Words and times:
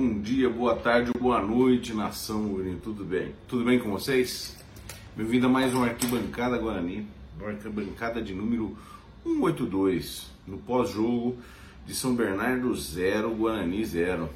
Bom 0.00 0.20
dia, 0.20 0.48
boa 0.48 0.76
tarde, 0.76 1.10
boa 1.18 1.42
noite, 1.42 1.92
nação 1.92 2.40
Mourinho, 2.40 2.78
tudo 2.78 3.04
bem? 3.04 3.34
Tudo 3.48 3.64
bem 3.64 3.80
com 3.80 3.90
vocês? 3.90 4.56
Bem-vindo 5.16 5.46
a 5.46 5.48
mais 5.48 5.74
uma 5.74 5.86
Arquibancada 5.86 6.56
Guarani, 6.56 7.04
uma 7.36 7.48
arquibancada 7.48 8.22
de 8.22 8.32
número 8.32 8.78
182, 9.24 10.30
no 10.46 10.56
pós-jogo 10.58 11.36
de 11.84 11.96
São 11.96 12.14
Bernardo 12.14 12.72
0, 12.76 13.34
Guarani 13.34 13.84
0. 13.84 14.30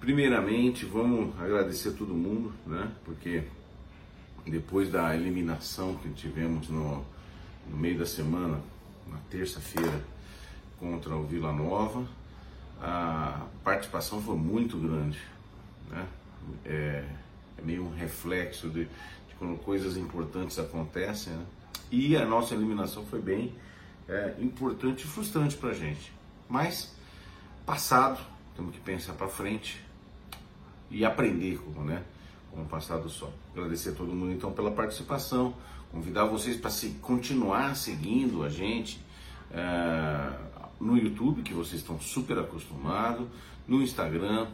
Primeiramente, 0.00 0.84
vamos 0.84 1.34
agradecer 1.40 1.88
a 1.88 1.92
todo 1.92 2.12
mundo, 2.12 2.52
né? 2.66 2.92
Porque 3.06 3.42
depois 4.46 4.90
da 4.90 5.16
eliminação 5.16 5.94
que 5.94 6.10
tivemos 6.10 6.68
no, 6.68 7.02
no 7.70 7.76
meio 7.78 7.98
da 7.98 8.04
semana, 8.04 8.60
na 9.10 9.16
terça-feira, 9.30 10.04
contra 10.78 11.16
o 11.16 11.24
Vila 11.24 11.54
Nova, 11.54 12.06
a 12.80 13.46
participação 13.64 14.20
foi 14.20 14.36
muito 14.36 14.76
grande. 14.78 15.18
Né? 15.90 16.06
É, 16.64 17.04
é 17.58 17.62
meio 17.62 17.84
um 17.84 17.94
reflexo 17.94 18.68
de, 18.68 18.84
de, 18.84 19.34
quando 19.38 19.56
coisas 19.58 19.96
importantes 19.96 20.58
acontecem. 20.58 21.32
Né? 21.32 21.46
E 21.90 22.16
a 22.16 22.24
nossa 22.24 22.54
eliminação 22.54 23.04
foi 23.06 23.20
bem 23.20 23.54
é, 24.08 24.34
importante 24.38 25.04
e 25.04 25.06
frustrante 25.06 25.56
para 25.56 25.70
a 25.70 25.74
gente. 25.74 26.12
Mas, 26.48 26.94
passado, 27.64 28.20
temos 28.54 28.74
que 28.74 28.80
pensar 28.80 29.14
para 29.14 29.28
frente 29.28 29.84
e 30.90 31.04
aprender 31.04 31.58
com, 31.58 31.82
né, 31.82 32.02
com 32.50 32.62
o 32.62 32.66
passado 32.66 33.08
só. 33.08 33.30
Agradecer 33.52 33.90
a 33.90 33.92
todo 33.92 34.14
mundo 34.14 34.32
então 34.32 34.52
pela 34.52 34.70
participação, 34.70 35.54
convidar 35.90 36.24
vocês 36.24 36.56
para 36.56 36.70
se, 36.70 36.90
continuar 37.02 37.74
seguindo 37.76 38.42
a 38.42 38.48
gente. 38.48 39.04
É, 39.50 40.56
no 40.80 40.96
YouTube, 40.96 41.42
que 41.42 41.54
vocês 41.54 41.80
estão 41.80 42.00
super 42.00 42.38
acostumados, 42.38 43.26
no 43.66 43.82
Instagram 43.82 44.46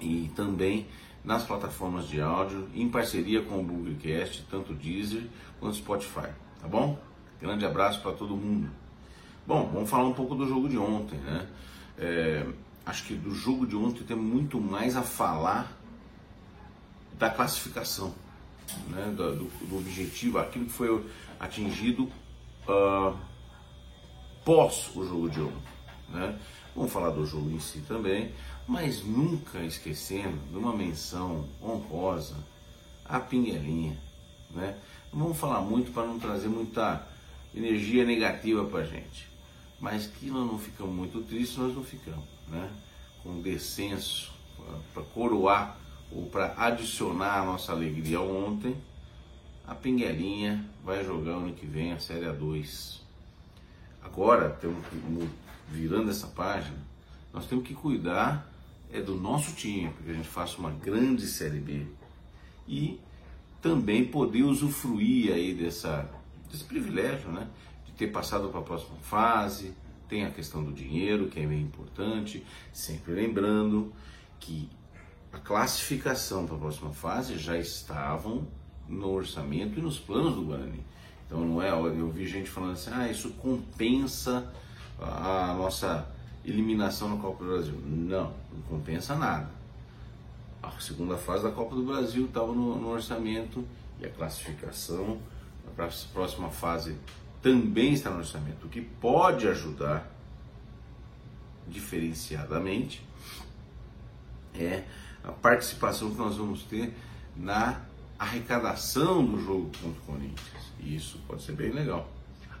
e 0.00 0.30
também 0.34 0.86
nas 1.24 1.44
plataformas 1.44 2.08
de 2.08 2.20
áudio, 2.20 2.68
em 2.74 2.88
parceria 2.88 3.42
com 3.42 3.60
o 3.60 3.62
Bugcast, 3.62 4.44
tanto 4.50 4.74
Deezer 4.74 5.24
quanto 5.60 5.76
Spotify, 5.76 6.28
tá 6.60 6.68
bom? 6.68 6.98
Grande 7.40 7.64
abraço 7.64 8.00
para 8.00 8.12
todo 8.12 8.36
mundo. 8.36 8.68
Bom, 9.46 9.70
vamos 9.72 9.90
falar 9.90 10.04
um 10.04 10.12
pouco 10.12 10.34
do 10.34 10.46
jogo 10.46 10.68
de 10.68 10.78
ontem, 10.78 11.18
né? 11.18 11.48
É, 11.98 12.46
acho 12.84 13.04
que 13.04 13.14
do 13.14 13.34
jogo 13.34 13.66
de 13.66 13.76
ontem 13.76 14.02
tem 14.04 14.16
muito 14.16 14.60
mais 14.60 14.96
a 14.96 15.02
falar 15.02 15.76
da 17.18 17.30
classificação, 17.30 18.14
né? 18.88 19.12
do, 19.16 19.36
do, 19.36 19.66
do 19.66 19.78
objetivo, 19.78 20.38
aquilo 20.38 20.66
que 20.66 20.72
foi 20.72 21.04
atingido. 21.38 22.10
Uh, 22.66 23.16
pós 24.44 24.90
o 24.94 25.04
jogo 25.04 25.30
de 25.30 25.40
ontem. 25.40 25.72
Né? 26.08 26.38
Vamos 26.74 26.92
falar 26.92 27.10
do 27.10 27.24
jogo 27.26 27.50
em 27.50 27.60
si 27.60 27.80
também, 27.80 28.32
mas 28.66 29.04
nunca 29.04 29.58
esquecendo 29.60 30.38
de 30.50 30.56
uma 30.56 30.74
menção 30.74 31.48
honrosa 31.62 32.36
à 33.04 33.20
Pinguelinha. 33.20 33.98
Né? 34.50 34.76
Não 35.12 35.24
vamos 35.24 35.38
falar 35.38 35.60
muito 35.60 35.92
para 35.92 36.06
não 36.06 36.18
trazer 36.18 36.48
muita 36.48 37.06
energia 37.54 38.04
negativa 38.04 38.64
para 38.64 38.80
a 38.80 38.84
gente, 38.84 39.28
mas 39.78 40.06
que 40.06 40.26
nós 40.26 40.46
não 40.50 40.58
ficamos 40.58 40.94
muito 40.94 41.20
tristes, 41.22 41.58
nós 41.58 41.74
não 41.74 41.84
ficamos. 41.84 42.24
Né? 42.48 42.70
Com 43.22 43.40
descenso, 43.40 44.32
para 44.92 45.02
coroar 45.02 45.76
ou 46.10 46.26
para 46.26 46.54
adicionar 46.56 47.40
a 47.40 47.44
nossa 47.44 47.72
alegria 47.72 48.20
ontem, 48.20 48.76
a 49.66 49.74
Pinguelinha 49.74 50.64
vai 50.84 51.04
jogar 51.04 51.32
ano 51.32 51.52
que 51.54 51.66
vem 51.66 51.92
a 51.92 51.98
Série 51.98 52.26
A2. 52.26 53.01
Agora, 54.02 54.50
temos 54.50 54.84
virando 55.68 56.10
essa 56.10 56.26
página, 56.26 56.76
nós 57.32 57.46
temos 57.46 57.66
que 57.66 57.74
cuidar 57.74 58.50
é 58.92 59.00
do 59.00 59.14
nosso 59.14 59.54
time, 59.54 59.88
para 59.88 60.04
que 60.04 60.10
a 60.10 60.14
gente 60.14 60.28
faça 60.28 60.58
uma 60.58 60.70
grande 60.70 61.26
Série 61.26 61.58
B 61.58 61.86
e 62.68 63.00
também 63.62 64.04
poder 64.04 64.42
usufruir 64.42 65.32
aí 65.32 65.54
dessa, 65.54 66.10
desse 66.50 66.64
privilégio, 66.64 67.30
né? 67.30 67.48
De 67.86 67.92
ter 67.92 68.08
passado 68.08 68.50
para 68.50 68.60
a 68.60 68.62
próxima 68.62 68.96
fase, 68.98 69.72
tem 70.08 70.26
a 70.26 70.30
questão 70.30 70.62
do 70.62 70.72
dinheiro, 70.72 71.28
que 71.28 71.40
é 71.40 71.46
bem 71.46 71.62
importante, 71.62 72.44
sempre 72.70 73.14
lembrando 73.14 73.90
que 74.38 74.68
a 75.32 75.38
classificação 75.38 76.46
para 76.46 76.56
a 76.56 76.58
próxima 76.58 76.92
fase 76.92 77.38
já 77.38 77.56
estavam 77.56 78.46
no 78.86 79.10
orçamento 79.10 79.78
e 79.78 79.82
nos 79.82 79.98
planos 79.98 80.34
do 80.34 80.42
Guarani. 80.42 80.84
Então 81.32 81.46
não 81.46 81.62
é, 81.62 81.70
eu 81.70 82.10
vi 82.10 82.26
gente 82.26 82.50
falando 82.50 82.72
assim, 82.72 82.90
ah, 82.92 83.08
isso 83.08 83.30
compensa 83.30 84.52
a 85.00 85.54
nossa 85.56 86.06
eliminação 86.44 87.08
na 87.08 87.16
Copa 87.16 87.42
do 87.42 87.50
Brasil. 87.50 87.74
Não, 87.86 88.34
não 88.52 88.62
compensa 88.68 89.14
nada. 89.14 89.48
A 90.62 90.70
segunda 90.72 91.16
fase 91.16 91.42
da 91.42 91.50
Copa 91.50 91.74
do 91.74 91.84
Brasil 91.84 92.26
estava 92.26 92.48
no, 92.48 92.78
no, 92.78 92.88
orçamento 92.90 93.64
e 93.98 94.04
a 94.04 94.10
classificação 94.10 95.18
para 95.74 95.86
a 95.86 95.90
próxima 96.12 96.50
fase 96.50 96.98
também 97.40 97.94
está 97.94 98.10
no 98.10 98.18
orçamento, 98.18 98.66
o 98.66 98.68
que 98.68 98.82
pode 98.82 99.48
ajudar 99.48 100.06
diferenciadamente 101.66 103.02
é 104.54 104.84
a 105.24 105.32
participação 105.32 106.10
que 106.10 106.18
nós 106.18 106.36
vamos 106.36 106.62
ter 106.64 106.94
na 107.34 107.80
arrecadação 108.18 109.24
do 109.24 109.42
jogo 109.42 109.70
contra 109.80 109.88
o 109.88 110.04
Corinthians. 110.04 110.71
E 110.82 110.96
isso 110.96 111.18
pode 111.26 111.42
ser 111.42 111.52
bem 111.52 111.70
legal. 111.70 112.10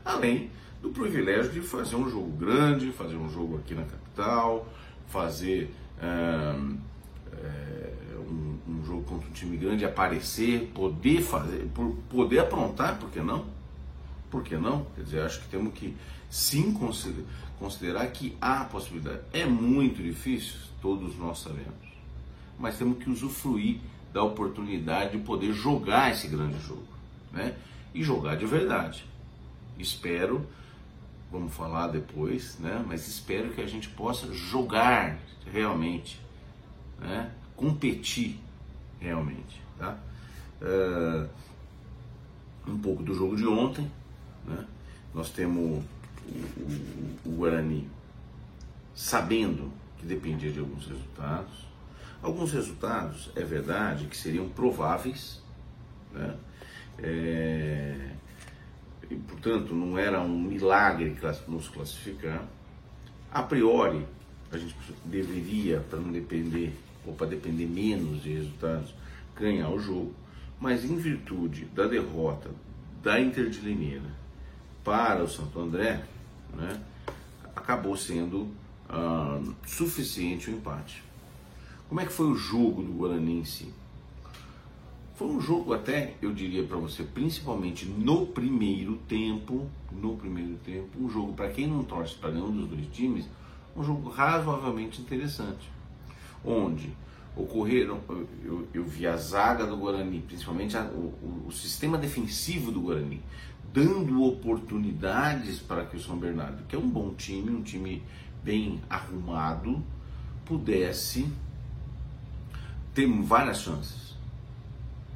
Além 0.04 0.50
do 0.80 0.90
privilégio 0.90 1.52
de 1.52 1.60
fazer 1.60 1.96
um 1.96 2.08
jogo 2.08 2.30
grande, 2.32 2.90
fazer 2.92 3.16
um 3.16 3.28
jogo 3.28 3.58
aqui 3.58 3.74
na 3.74 3.82
capital, 3.82 4.66
fazer 5.08 5.72
é, 6.00 6.54
um, 8.18 8.58
um, 8.68 8.84
jogo 8.84 9.02
contra 9.04 9.28
um 9.28 9.32
time 9.32 9.56
grande, 9.56 9.84
aparecer, 9.84 10.70
poder 10.74 11.22
fazer, 11.22 11.68
poder 12.08 12.40
aprontar, 12.40 12.98
por 12.98 13.10
que 13.10 13.20
não? 13.20 13.44
Por 14.30 14.42
que 14.42 14.56
não? 14.56 14.86
Quer 14.96 15.02
dizer, 15.02 15.20
acho 15.20 15.40
que 15.42 15.48
temos 15.48 15.74
que 15.74 15.94
sim 16.28 16.72
considerar, 16.72 17.26
considerar 17.58 18.06
que 18.08 18.36
há 18.40 18.64
possibilidade. 18.64 19.20
É 19.32 19.44
muito 19.44 20.02
difícil, 20.02 20.58
todos 20.80 21.16
nós 21.16 21.38
sabemos, 21.38 21.92
mas 22.58 22.76
temos 22.76 22.98
que 22.98 23.08
usufruir 23.08 23.78
da 24.12 24.22
oportunidade 24.22 25.16
de 25.16 25.18
poder 25.22 25.52
jogar 25.52 26.10
esse 26.10 26.26
grande 26.28 26.58
jogo, 26.60 26.86
né? 27.32 27.54
E 27.94 28.02
jogar 28.02 28.36
de 28.36 28.46
verdade. 28.46 29.04
Espero, 29.78 30.46
vamos 31.30 31.54
falar 31.54 31.88
depois, 31.88 32.58
né? 32.58 32.84
Mas 32.86 33.06
espero 33.08 33.50
que 33.52 33.60
a 33.60 33.66
gente 33.66 33.88
possa 33.88 34.32
jogar 34.32 35.18
realmente, 35.50 36.20
né? 36.98 37.32
Competir 37.56 38.38
realmente, 39.00 39.60
tá? 39.78 39.98
Uh, 40.60 41.28
um 42.66 42.78
pouco 42.78 43.02
do 43.02 43.14
jogo 43.14 43.36
de 43.36 43.46
ontem, 43.46 43.90
né? 44.46 44.64
Nós 45.12 45.30
temos 45.30 45.82
o, 46.26 46.30
o, 46.30 47.18
o 47.26 47.30
Guarani 47.36 47.88
sabendo 48.94 49.72
que 49.98 50.06
dependia 50.06 50.50
de 50.50 50.60
alguns 50.60 50.86
resultados, 50.86 51.72
Alguns 52.22 52.52
resultados, 52.52 53.30
é 53.34 53.42
verdade, 53.42 54.06
que 54.06 54.16
seriam 54.16 54.48
prováveis, 54.48 55.42
né? 56.12 56.36
É, 57.02 58.10
e, 59.10 59.16
portanto, 59.16 59.74
não 59.74 59.98
era 59.98 60.20
um 60.20 60.40
milagre 60.40 61.16
nos 61.48 61.68
classificar. 61.68 62.46
A 63.30 63.42
priori, 63.42 64.06
a 64.50 64.56
gente 64.56 64.74
deveria, 65.04 65.80
para 65.80 65.98
não 65.98 66.12
depender, 66.12 66.72
ou 67.06 67.14
para 67.14 67.26
depender 67.26 67.66
menos 67.66 68.22
de 68.22 68.34
resultados, 68.34 68.94
ganhar 69.36 69.68
o 69.70 69.78
jogo, 69.78 70.14
mas 70.60 70.84
em 70.84 70.96
virtude 70.96 71.64
da 71.74 71.86
derrota 71.86 72.50
da 73.02 73.20
Inter 73.20 73.50
de 73.50 73.60
Limeira 73.60 74.10
para 74.84 75.24
o 75.24 75.28
Santo 75.28 75.58
André, 75.58 76.04
né, 76.54 76.80
acabou 77.56 77.96
sendo 77.96 78.48
ah, 78.88 79.40
suficiente 79.66 80.50
o 80.50 80.54
empate. 80.54 81.02
Como 81.88 82.00
é 82.00 82.06
que 82.06 82.12
foi 82.12 82.26
o 82.26 82.34
jogo 82.34 82.82
do 82.82 82.92
Guarani 82.92 83.40
em 83.40 83.44
si? 83.44 83.72
Foi 85.14 85.28
um 85.28 85.40
jogo 85.40 85.74
até, 85.74 86.14
eu 86.22 86.32
diria 86.32 86.64
para 86.64 86.76
você, 86.78 87.02
principalmente 87.02 87.84
no 87.86 88.26
primeiro 88.26 88.96
tempo, 89.08 89.68
no 89.90 90.16
primeiro 90.16 90.56
tempo, 90.64 90.88
um 90.98 91.08
jogo 91.08 91.34
para 91.34 91.50
quem 91.50 91.66
não 91.66 91.84
torce 91.84 92.14
para 92.14 92.30
nenhum 92.32 92.50
dos 92.50 92.68
dois 92.68 92.86
times, 92.88 93.28
um 93.76 93.84
jogo 93.84 94.08
razoavelmente 94.08 95.00
interessante, 95.00 95.70
onde 96.44 96.90
ocorreram, 97.36 98.00
eu, 98.44 98.68
eu 98.72 98.84
vi 98.84 99.06
a 99.06 99.16
zaga 99.16 99.66
do 99.66 99.76
Guarani, 99.76 100.20
principalmente 100.20 100.76
a, 100.76 100.84
o, 100.84 101.46
o, 101.46 101.52
sistema 101.52 101.96
defensivo 101.96 102.70
do 102.70 102.80
Guarani, 102.80 103.22
dando 103.72 104.22
oportunidades 104.22 105.58
para 105.58 105.84
que 105.84 105.96
o 105.96 106.00
São 106.00 106.16
Bernardo, 106.16 106.64
que 106.64 106.76
é 106.76 106.78
um 106.78 106.88
bom 106.88 107.14
time, 107.14 107.50
um 107.50 107.62
time 107.62 108.02
bem 108.42 108.80
arrumado, 108.88 109.82
pudesse 110.44 111.26
tem 112.94 113.22
várias 113.22 113.62
chances. 113.62 114.11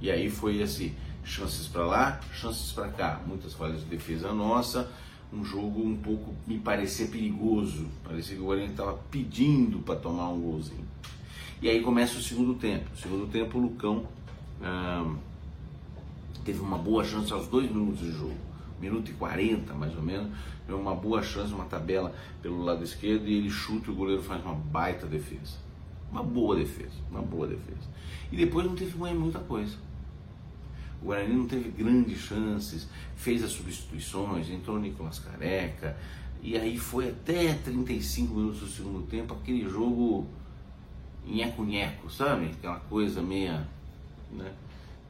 E 0.00 0.10
aí 0.10 0.30
foi 0.30 0.62
assim, 0.62 0.94
chances 1.24 1.66
para 1.66 1.86
lá, 1.86 2.20
chances 2.32 2.72
para 2.72 2.88
cá, 2.88 3.20
muitas 3.26 3.54
falhas 3.54 3.80
de 3.80 3.86
defesa 3.86 4.32
nossa, 4.32 4.90
um 5.32 5.44
jogo 5.44 5.82
um 5.82 5.96
pouco 5.96 6.34
me 6.46 6.58
parecia 6.58 7.06
perigoso, 7.06 7.86
parecia 8.04 8.36
que 8.36 8.42
o 8.42 8.46
Guarani 8.46 8.68
estava 8.68 8.94
pedindo 9.10 9.78
para 9.80 9.96
tomar 9.96 10.28
um 10.28 10.40
golzinho. 10.40 10.84
E 11.60 11.68
aí 11.68 11.80
começa 11.80 12.18
o 12.18 12.22
segundo 12.22 12.54
tempo. 12.54 12.90
O 12.94 12.96
segundo 12.96 13.26
tempo 13.32 13.58
o 13.58 13.62
Lucão 13.62 14.06
teve 16.44 16.60
uma 16.60 16.78
boa 16.78 17.02
chance 17.02 17.32
aos 17.32 17.48
dois 17.48 17.70
minutos 17.70 18.00
de 18.00 18.12
jogo, 18.12 18.36
minuto 18.80 19.10
e 19.10 19.14
40 19.14 19.72
mais 19.74 19.96
ou 19.96 20.02
menos, 20.02 20.30
uma 20.68 20.94
boa 20.94 21.22
chance, 21.22 21.52
uma 21.52 21.64
tabela 21.64 22.14
pelo 22.42 22.62
lado 22.62 22.84
esquerdo 22.84 23.26
e 23.26 23.34
ele 23.38 23.50
chuta 23.50 23.88
e 23.88 23.92
o 23.92 23.96
goleiro 23.96 24.22
faz 24.22 24.44
uma 24.44 24.54
baita 24.54 25.06
defesa. 25.06 25.63
Uma 26.14 26.22
boa 26.22 26.54
defesa, 26.54 26.92
uma 27.10 27.20
boa 27.20 27.48
defesa. 27.48 27.88
E 28.30 28.36
depois 28.36 28.64
não 28.64 28.76
teve 28.76 28.96
muita 28.96 29.40
coisa. 29.40 29.76
O 31.02 31.06
Guarani 31.06 31.34
não 31.34 31.46
teve 31.48 31.70
grandes 31.70 32.20
chances, 32.20 32.88
fez 33.16 33.42
as 33.42 33.50
substituições, 33.50 34.48
entrou 34.48 34.76
o 34.76 34.80
Nicolas 34.80 35.18
Careca, 35.18 35.96
e 36.40 36.56
aí 36.56 36.78
foi 36.78 37.08
até 37.08 37.54
35 37.54 38.32
minutos 38.32 38.60
do 38.60 38.68
segundo 38.68 39.04
tempo 39.08 39.34
aquele 39.34 39.68
jogo 39.68 40.24
nheco-nheco, 41.26 42.08
sabe? 42.08 42.46
Aquela 42.46 42.78
coisa 42.78 43.20
meia. 43.20 43.66
Né? 44.30 44.52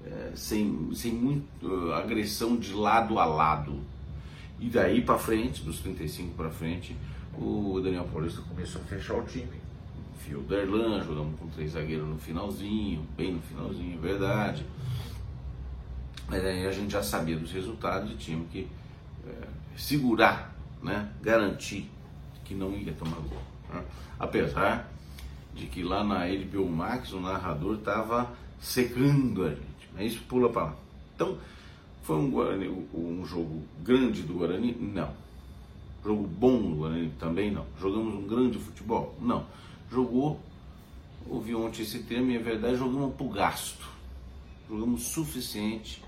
É, 0.06 0.32
sem, 0.34 0.90
sem 0.94 1.12
muita 1.12 1.66
uh, 1.66 1.92
agressão 1.92 2.56
de 2.56 2.72
lado 2.72 3.18
a 3.18 3.26
lado. 3.26 3.78
E 4.58 4.70
daí 4.70 5.02
para 5.02 5.18
frente, 5.18 5.62
dos 5.62 5.80
35 5.80 6.34
para 6.34 6.48
frente, 6.48 6.96
o 7.36 7.78
Daniel 7.84 8.08
Paulista 8.10 8.40
começou 8.40 8.80
a 8.80 8.84
fechar 8.86 9.16
o 9.18 9.24
time. 9.24 9.63
Fio 10.24 10.40
Derlan, 10.40 11.04
jogamos 11.04 11.38
com 11.38 11.46
três 11.48 11.72
zagueiros 11.72 12.08
no 12.08 12.16
finalzinho, 12.16 13.06
bem 13.14 13.34
no 13.34 13.42
finalzinho, 13.42 13.98
é 13.98 14.00
verdade. 14.00 14.64
Mas 16.26 16.42
aí 16.42 16.66
a 16.66 16.72
gente 16.72 16.90
já 16.90 17.02
sabia 17.02 17.36
dos 17.36 17.52
resultados 17.52 18.10
e 18.10 18.14
tínhamos 18.14 18.48
que 18.50 18.66
é, 19.26 19.46
segurar, 19.76 20.56
né, 20.82 21.10
garantir 21.20 21.90
que 22.42 22.54
não 22.54 22.72
ia 22.72 22.94
tomar 22.94 23.16
gol. 23.16 23.42
Né? 23.70 23.84
Apesar 24.18 24.90
de 25.54 25.66
que 25.66 25.82
lá 25.82 26.02
na 26.02 26.26
HBO 26.26 26.70
Max 26.70 27.12
o 27.12 27.20
narrador 27.20 27.76
estava 27.76 28.32
secando 28.58 29.44
a 29.44 29.50
gente, 29.50 29.90
mas 29.92 30.12
isso 30.12 30.24
pula 30.26 30.48
para 30.48 30.64
lá. 30.64 30.76
Então, 31.14 31.36
foi 32.02 32.16
um, 32.16 32.30
Guarani, 32.30 32.68
um 32.94 33.26
jogo 33.26 33.62
grande 33.82 34.22
do 34.22 34.32
Guarani? 34.32 34.74
Não. 34.80 35.12
Jogo 36.02 36.26
bom 36.26 36.62
do 36.62 36.76
Guarani? 36.76 37.12
Também 37.18 37.50
não. 37.50 37.66
Jogamos 37.78 38.14
um 38.14 38.26
grande 38.26 38.58
futebol? 38.58 39.14
Não. 39.20 39.44
Jogou, 39.94 40.40
ouvi 41.28 41.54
ontem 41.54 41.82
esse 41.82 42.00
termo 42.00 42.32
e 42.32 42.36
é 42.36 42.40
verdade, 42.40 42.76
jogamos 42.76 43.14
por 43.14 43.32
gasto. 43.32 43.86
Jogamos 44.68 45.04
suficiente 45.04 46.02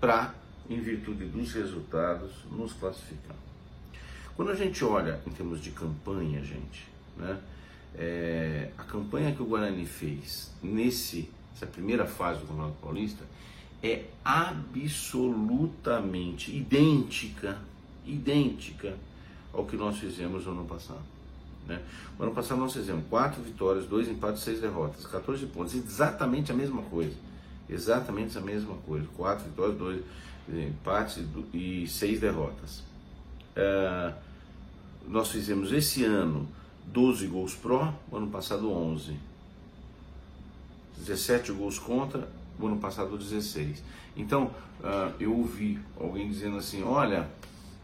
para, 0.00 0.32
em 0.70 0.78
virtude 0.78 1.24
dos 1.24 1.52
resultados, 1.52 2.30
nos 2.52 2.72
classificar. 2.74 3.34
Quando 4.36 4.52
a 4.52 4.54
gente 4.54 4.84
olha 4.84 5.20
em 5.26 5.30
termos 5.30 5.60
de 5.60 5.72
campanha, 5.72 6.44
gente, 6.44 6.86
né, 7.16 7.40
é, 7.96 8.70
a 8.78 8.84
campanha 8.84 9.34
que 9.34 9.42
o 9.42 9.46
Guarani 9.46 9.84
fez 9.84 10.52
nesse, 10.62 11.28
nessa 11.52 11.66
primeira 11.66 12.06
fase 12.06 12.38
do 12.40 12.46
Campeonato 12.46 12.76
Paulista 12.80 13.24
é 13.82 14.04
absolutamente 14.24 16.56
idêntica, 16.56 17.58
idêntica 18.06 18.96
ao 19.52 19.66
que 19.66 19.76
nós 19.76 19.98
fizemos 19.98 20.46
no 20.46 20.52
ano 20.52 20.66
passado. 20.66 21.13
Né? 21.66 21.80
No 22.18 22.26
ano 22.26 22.34
passado 22.34 22.58
nós 22.58 22.72
fizemos 22.72 23.04
quatro 23.08 23.42
vitórias, 23.42 23.86
dois 23.86 24.08
empates, 24.08 24.42
seis 24.42 24.60
derrotas, 24.60 25.06
14 25.06 25.46
pontos, 25.46 25.74
exatamente 25.74 26.52
a 26.52 26.54
mesma 26.54 26.82
coisa. 26.82 27.14
Exatamente 27.68 28.36
a 28.36 28.40
mesma 28.40 28.76
coisa. 28.86 29.06
Quatro 29.16 29.44
vitórias, 29.44 29.78
dois 29.78 30.02
empates 30.48 31.22
e 31.52 31.86
seis 31.88 32.20
derrotas. 32.20 32.82
É, 33.56 34.12
nós 35.08 35.30
fizemos 35.30 35.72
esse 35.72 36.04
ano 36.04 36.46
12 36.86 37.26
gols 37.26 37.54
pró, 37.54 37.94
o 38.10 38.16
ano 38.16 38.28
passado 38.28 38.70
11. 38.70 39.16
17 40.98 41.52
gols 41.52 41.78
contra, 41.78 42.28
o 42.58 42.66
ano 42.66 42.76
passado 42.76 43.16
16. 43.16 43.82
Então, 44.16 44.50
uh, 44.80 45.12
eu 45.18 45.36
ouvi 45.36 45.78
alguém 45.98 46.28
dizendo 46.28 46.56
assim: 46.56 46.82
olha, 46.82 47.28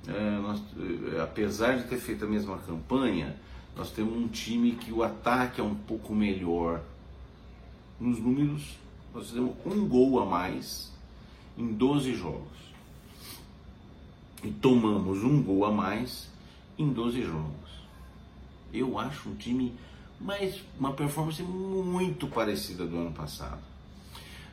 uh, 0.07 0.43
nós, 0.43 0.61
uh, 0.61 1.23
apesar 1.23 1.77
de 1.77 1.85
ter 1.85 1.99
feito 1.99 2.25
a 2.25 2.29
mesma 2.29 2.59
campanha, 2.59 3.35
nós 3.77 3.91
temos 3.91 4.17
um 4.17 4.29
time 4.29 4.73
que 4.73 4.93
o 4.93 5.03
ataque 5.03 5.61
é 5.61 5.65
um 5.65 5.75
pouco 5.75 6.15
melhor. 6.15 6.83
Nos 7.99 8.19
números, 8.19 8.77
nós 9.15 9.29
fizemos 9.29 9.55
um 9.65 9.87
gol 9.87 10.21
a 10.21 10.27
mais 10.27 10.91
em 11.57 11.73
12 11.73 12.15
jogos. 12.15 12.61
E 14.43 14.51
tomamos 14.51 15.23
um 15.23 15.43
gol 15.43 15.65
a 15.67 15.71
mais 15.71 16.29
em 16.79 16.89
12 16.89 17.23
jogos. 17.23 17.71
Eu 18.73 18.99
acho 18.99 19.29
um 19.29 19.35
time, 19.35 19.75
mas 20.21 20.63
uma 20.79 20.93
performance 20.93 21.43
muito 21.43 22.27
parecida 22.27 22.87
do 22.87 22.97
ano 22.97 23.13
passado. 23.13 23.61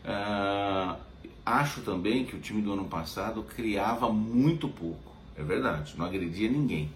Uh, 0.03 1.00
acho 1.45 1.81
também 1.81 2.25
que 2.25 2.36
o 2.36 2.39
time 2.39 2.62
do 2.62 2.74
ano 2.74 2.86
passado 2.86 3.43
criava 3.43 4.12
muito 4.12 4.67
pouco. 4.67 5.13
É 5.38 5.43
verdade, 5.43 5.95
não 5.97 6.05
agredia 6.05 6.50
ninguém. 6.50 6.89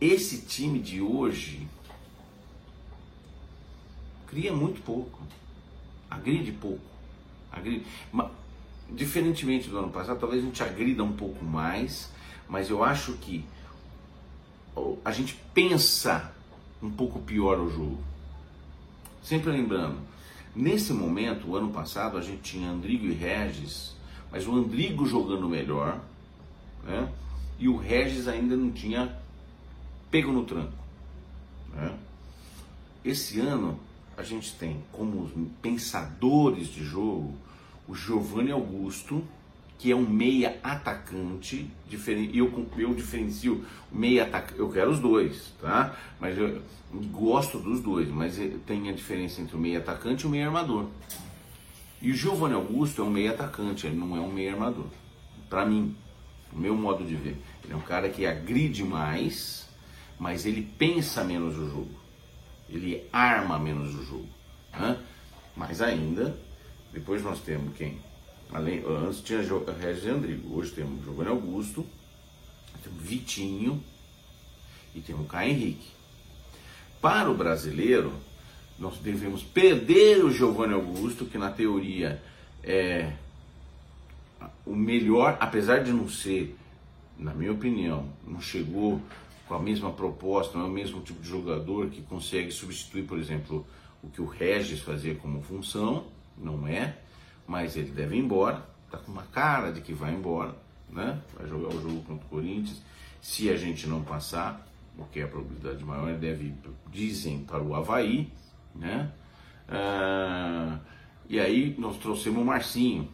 Esse 0.00 0.42
time 0.42 0.78
de 0.78 1.00
hoje 1.00 1.66
cria 4.28 4.52
muito 4.52 4.80
pouco, 4.82 5.20
agride 6.08 6.52
pouco. 6.52 6.84
Agride. 7.50 7.84
Mas, 8.12 8.30
diferentemente 8.90 9.68
do 9.68 9.78
ano 9.78 9.90
passado, 9.90 10.20
talvez 10.20 10.42
a 10.42 10.46
gente 10.46 10.62
agrida 10.62 11.02
um 11.02 11.12
pouco 11.12 11.44
mais, 11.44 12.10
mas 12.48 12.70
eu 12.70 12.84
acho 12.84 13.14
que 13.14 13.44
a 15.04 15.10
gente 15.10 15.34
pensa 15.52 16.32
um 16.80 16.90
pouco 16.90 17.18
pior 17.20 17.58
o 17.58 17.68
jogo. 17.68 17.98
Sempre 19.22 19.50
lembrando, 19.50 19.98
nesse 20.54 20.92
momento, 20.92 21.48
o 21.48 21.56
ano 21.56 21.70
passado, 21.70 22.16
a 22.16 22.22
gente 22.22 22.42
tinha 22.42 22.70
Andrigo 22.70 23.06
e 23.06 23.12
Regis, 23.12 23.96
mas 24.30 24.46
o 24.46 24.54
Andrigo 24.54 25.04
jogando 25.04 25.48
melhor, 25.48 26.00
né? 26.84 27.12
e 27.58 27.68
o 27.68 27.76
Regis 27.76 28.28
ainda 28.28 28.56
não 28.56 28.70
tinha 28.70 29.18
pego 30.10 30.32
no 30.32 30.44
tranco. 30.44 30.72
Né? 31.74 31.94
Esse 33.04 33.40
ano, 33.40 33.78
a 34.16 34.22
gente 34.22 34.54
tem 34.54 34.82
como 34.92 35.30
pensadores 35.62 36.68
de 36.68 36.84
jogo 36.84 37.34
o 37.88 37.94
Giovanni 37.94 38.52
Augusto, 38.52 39.24
que 39.78 39.90
é 39.90 39.96
um 39.96 40.06
meia 40.06 40.58
atacante, 40.62 41.70
diferente, 41.88 42.36
eu, 42.36 42.66
eu 42.76 42.94
diferencio 42.94 43.64
meia 43.90 44.24
atacante, 44.24 44.58
eu 44.58 44.68
quero 44.68 44.90
os 44.90 44.98
dois, 44.98 45.54
tá? 45.60 45.96
Mas 46.20 46.36
eu 46.36 46.60
gosto 47.10 47.58
dos 47.58 47.80
dois, 47.80 48.08
mas 48.08 48.38
tem 48.66 48.90
a 48.90 48.92
diferença 48.92 49.40
entre 49.40 49.56
o 49.56 49.58
meia 49.58 49.78
atacante 49.78 50.24
e 50.24 50.26
o 50.26 50.30
meia 50.30 50.46
armador. 50.46 50.86
E 52.02 52.10
o 52.10 52.14
Giovanni 52.14 52.54
Augusto 52.54 53.00
é 53.00 53.04
um 53.04 53.10
meia 53.10 53.30
atacante, 53.30 53.86
ele 53.86 53.96
não 53.96 54.16
é 54.16 54.20
um 54.20 54.32
meia 54.32 54.52
armador. 54.52 54.86
Para 55.48 55.64
mim, 55.64 55.96
o 56.52 56.58
meu 56.58 56.76
modo 56.76 57.04
de 57.04 57.14
ver. 57.14 57.36
Ele 57.64 57.72
é 57.72 57.76
um 57.76 57.80
cara 57.80 58.08
que 58.08 58.26
agride 58.26 58.84
mais, 58.84 59.67
mas 60.18 60.44
ele 60.44 60.62
pensa 60.78 61.22
menos 61.22 61.56
o 61.56 61.68
jogo. 61.70 61.98
Ele 62.68 63.06
arma 63.12 63.58
menos 63.58 63.94
o 63.94 64.04
jogo. 64.04 64.28
Né? 64.72 64.98
Mas 65.56 65.80
ainda, 65.80 66.38
depois 66.92 67.22
nós 67.22 67.40
temos 67.40 67.76
quem? 67.76 67.98
Além, 68.52 68.82
antes 68.84 69.20
tinha 69.20 69.40
Regis 69.78 70.04
e 70.04 70.08
Andrigo, 70.08 70.56
hoje 70.56 70.72
temos 70.72 71.04
Giovanni 71.04 71.28
Augusto, 71.28 71.86
temos 72.82 73.02
Vitinho 73.02 73.82
e 74.94 75.00
temos 75.00 75.28
Caio 75.28 75.50
Henrique. 75.50 75.88
para 77.00 77.30
o 77.30 77.34
brasileiro, 77.34 78.12
nós 78.78 78.98
devemos 78.98 79.42
perder 79.42 80.24
o 80.24 80.30
Giovanni 80.30 80.72
Augusto, 80.72 81.26
que 81.26 81.36
na 81.36 81.50
teoria 81.50 82.22
é 82.62 83.12
o 84.64 84.74
melhor, 84.74 85.36
apesar 85.40 85.82
de 85.82 85.92
não 85.92 86.08
ser, 86.08 86.56
na 87.18 87.34
minha 87.34 87.52
opinião, 87.52 88.08
não 88.26 88.40
chegou 88.40 89.00
com 89.48 89.54
a 89.54 89.58
mesma 89.58 89.90
proposta, 89.90 90.58
não 90.58 90.66
é 90.66 90.68
o 90.68 90.72
mesmo 90.72 91.00
tipo 91.00 91.22
de 91.22 91.28
jogador 91.28 91.88
que 91.88 92.02
consegue 92.02 92.50
substituir, 92.52 93.04
por 93.04 93.18
exemplo, 93.18 93.66
o 94.02 94.08
que 94.08 94.20
o 94.20 94.26
Regis 94.26 94.80
fazia 94.80 95.14
como 95.14 95.42
função, 95.42 96.04
não 96.36 96.68
é, 96.68 96.98
mas 97.46 97.76
ele 97.76 97.90
deve 97.90 98.16
ir 98.16 98.20
embora, 98.20 98.64
tá 98.90 98.98
com 98.98 99.10
uma 99.10 99.22
cara 99.22 99.72
de 99.72 99.80
que 99.80 99.92
vai 99.92 100.12
embora, 100.12 100.54
né? 100.90 101.20
Vai 101.36 101.48
jogar 101.48 101.68
o 101.68 101.80
jogo 101.80 102.02
contra 102.02 102.26
o 102.26 102.28
Corinthians. 102.28 102.80
Se 103.20 103.48
a 103.48 103.56
gente 103.56 103.86
não 103.88 104.02
passar, 104.02 104.66
o 104.96 105.04
que 105.04 105.20
é 105.20 105.24
a 105.24 105.28
probabilidade 105.28 105.84
maior, 105.84 106.10
ele 106.10 106.18
deve 106.18 106.44
ir, 106.44 106.54
dizem, 106.90 107.40
para 107.40 107.62
o 107.62 107.74
Havaí, 107.74 108.30
né? 108.74 109.10
Ah, 109.68 110.78
e 111.28 111.40
aí 111.40 111.74
nós 111.78 111.96
trouxemos 111.98 112.40
o 112.40 112.44
Marcinho, 112.44 113.08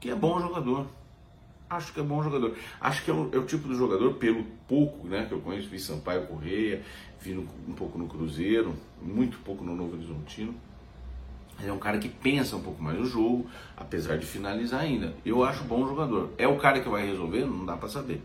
que 0.00 0.10
é 0.10 0.14
bom 0.14 0.40
jogador. 0.40 0.86
Acho 1.76 1.92
que 1.92 2.00
é 2.00 2.02
bom 2.02 2.22
jogador. 2.22 2.56
Acho 2.80 3.04
que 3.04 3.10
é 3.10 3.14
o, 3.14 3.30
é 3.32 3.38
o 3.38 3.44
tipo 3.44 3.68
de 3.68 3.74
jogador, 3.74 4.14
pelo 4.14 4.44
pouco 4.68 5.06
né, 5.06 5.26
que 5.26 5.32
eu 5.32 5.40
conheço, 5.40 5.68
vi 5.68 5.78
Sampaio 5.78 6.26
Correia, 6.26 6.82
vi 7.20 7.32
no, 7.32 7.42
um 7.68 7.72
pouco 7.72 7.98
no 7.98 8.06
Cruzeiro, 8.06 8.74
muito 9.02 9.38
pouco 9.38 9.64
no 9.64 9.74
Novo 9.74 9.94
Horizontino. 9.94 10.54
Ele 11.60 11.68
é 11.68 11.72
um 11.72 11.78
cara 11.78 11.98
que 11.98 12.08
pensa 12.08 12.56
um 12.56 12.62
pouco 12.62 12.82
mais 12.82 12.98
no 12.98 13.06
jogo, 13.06 13.46
apesar 13.76 14.18
de 14.18 14.26
finalizar 14.26 14.80
ainda. 14.80 15.14
Eu 15.24 15.44
acho 15.44 15.64
bom 15.64 15.86
jogador. 15.86 16.30
É 16.36 16.48
o 16.48 16.56
cara 16.56 16.80
que 16.80 16.88
vai 16.88 17.06
resolver? 17.06 17.44
Não 17.44 17.64
dá 17.64 17.76
para 17.76 17.88
saber. 17.88 18.20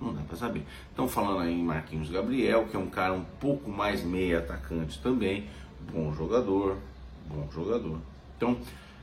Não 0.00 0.12
dá 0.12 0.20
para 0.22 0.36
saber. 0.36 0.62
Estão 0.90 1.08
falando 1.08 1.40
aí 1.40 1.52
em 1.52 1.62
Marquinhos 1.62 2.10
Gabriel, 2.10 2.66
que 2.66 2.76
é 2.76 2.78
um 2.78 2.88
cara 2.88 3.12
um 3.12 3.24
pouco 3.40 3.70
mais 3.70 4.04
meia 4.04 4.38
atacante 4.38 5.00
também. 5.00 5.48
Bom 5.92 6.12
jogador, 6.12 6.76
bom 7.28 7.48
jogador. 7.52 7.98
Então, 8.36 8.52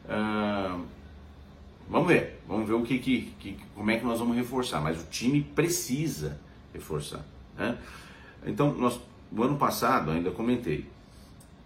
uh, 0.06 0.86
vamos 1.90 2.08
ver. 2.08 2.42
Vamos 2.48 2.68
ver 2.68 2.74
o 2.74 2.84
que, 2.84 3.00
que, 3.00 3.34
que, 3.40 3.58
como 3.76 3.92
é 3.92 3.98
que 3.98 4.06
nós 4.06 4.20
vamos 4.20 4.36
reforçar. 4.36 4.80
Mas 4.82 5.02
o 5.02 5.06
time 5.06 5.42
precisa 5.42 6.40
reforçar. 6.74 7.26
Né? 7.58 7.78
Então, 8.46 8.74
nós, 8.74 9.00
no 9.32 9.44
ano 9.44 9.58
passado, 9.58 10.12
ainda 10.12 10.32
comentei, 10.32 10.86